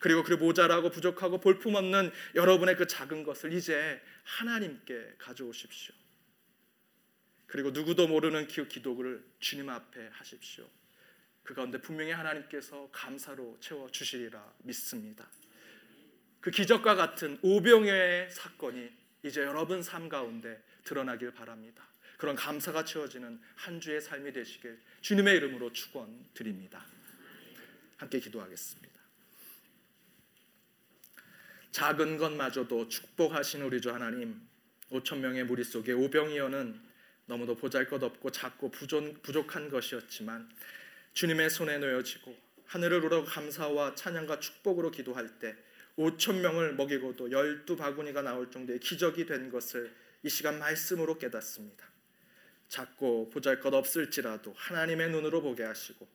그리고 0.00 0.22
그 0.22 0.32
모자라고 0.32 0.90
부족하고 0.90 1.38
볼품없는 1.38 2.10
여러분의 2.34 2.76
그 2.76 2.86
작은 2.86 3.24
것을 3.24 3.52
이제 3.52 4.00
하나님께 4.24 5.16
가져오십시오. 5.18 5.94
그리고 7.46 7.72
누구도 7.72 8.08
모르는 8.08 8.46
기도를 8.48 9.22
주님 9.38 9.68
앞에 9.68 10.08
하십시오. 10.12 10.66
그 11.42 11.52
가운데 11.52 11.78
분명히 11.78 12.10
하나님께서 12.12 12.88
감사로 12.90 13.58
채워 13.60 13.90
주시리라 13.90 14.54
믿습니다. 14.62 15.28
그 16.40 16.50
기적과 16.50 16.94
같은 16.94 17.38
오병의 17.42 18.30
사건이 18.30 18.90
이제 19.24 19.42
여러분 19.42 19.82
삶 19.82 20.08
가운데 20.08 20.62
드러나길 20.84 21.32
바랍니다. 21.32 21.86
그런 22.22 22.36
감사가 22.36 22.84
채워지는 22.84 23.40
한 23.56 23.80
주의 23.80 24.00
삶이 24.00 24.32
되시길 24.32 24.78
주님의 25.00 25.38
이름으로 25.38 25.72
축원드립니다. 25.72 26.86
함께 27.96 28.20
기도하겠습니다. 28.20 29.00
작은 31.72 32.18
것마저도 32.18 32.88
축복하신 32.88 33.62
우리 33.62 33.80
주 33.80 33.92
하나님, 33.92 34.40
5천 34.92 35.18
명의 35.18 35.42
무리 35.42 35.64
속에 35.64 35.90
오병이어는 35.90 36.80
너무도 37.26 37.56
보잘것없고 37.56 38.30
작고 38.30 38.70
부족한 38.70 39.68
것이었지만 39.68 40.48
주님의 41.14 41.50
손에 41.50 41.78
놓여지고 41.78 42.38
하늘을 42.66 43.04
우러 43.04 43.24
감사와 43.24 43.96
찬양과 43.96 44.38
축복으로 44.38 44.92
기도할 44.92 45.40
때 45.40 45.56
5천 45.98 46.36
명을 46.36 46.76
먹이고도 46.76 47.32
열두 47.32 47.74
바구니가 47.74 48.22
나올 48.22 48.48
정도의 48.48 48.78
기적이 48.78 49.26
된 49.26 49.50
것을 49.50 49.92
이 50.22 50.28
시간 50.28 50.60
말씀으로 50.60 51.18
깨닫습니다. 51.18 51.91
작고 52.72 53.28
보잘것 53.28 53.74
없을지라도 53.74 54.54
하나님의 54.56 55.10
눈으로 55.10 55.42
보게 55.42 55.62
하시고 55.62 56.08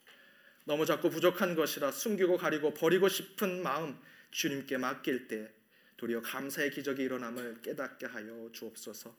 너무 0.65 0.87
작고 0.87 1.11
부족한 1.11 1.53
것이라 1.53 1.91
숨기고 1.91 2.37
가리고 2.37 2.73
버리고 2.73 3.07
싶은 3.07 3.61
마음 3.61 3.95
주님께 4.31 4.79
맡길 4.79 5.27
때 5.27 5.53
도리어 5.97 6.21
감사의 6.23 6.71
기적이 6.71 7.03
일어남을 7.03 7.61
깨닫게 7.61 8.07
하여 8.07 8.49
주옵소서. 8.51 9.15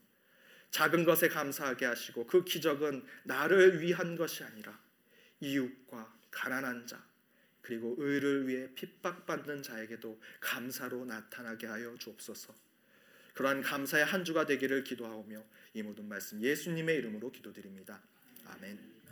작은 0.72 1.04
것에 1.04 1.28
감사하게 1.28 1.86
하시고 1.86 2.26
그 2.26 2.44
기적은 2.44 3.06
나를 3.22 3.80
위한 3.82 4.16
것이 4.16 4.42
아니라 4.42 4.76
이웃과 5.38 6.12
가난한 6.32 6.88
자 6.88 7.00
그리고 7.62 7.94
의를 7.98 8.48
위해 8.48 8.68
핍박받는 8.74 9.62
자에게도 9.62 10.20
감사로 10.40 11.04
나타나게 11.04 11.68
하여 11.68 11.94
주옵소서. 11.98 12.67
그러한 13.38 13.62
감사의 13.62 14.04
한 14.04 14.24
주가 14.24 14.46
되기를 14.46 14.82
기도하오며 14.82 15.44
이 15.74 15.82
모든 15.84 16.08
말씀 16.08 16.42
예수님의 16.42 16.96
이름으로 16.96 17.30
기도드립니다. 17.30 18.02
아멘. 18.44 18.97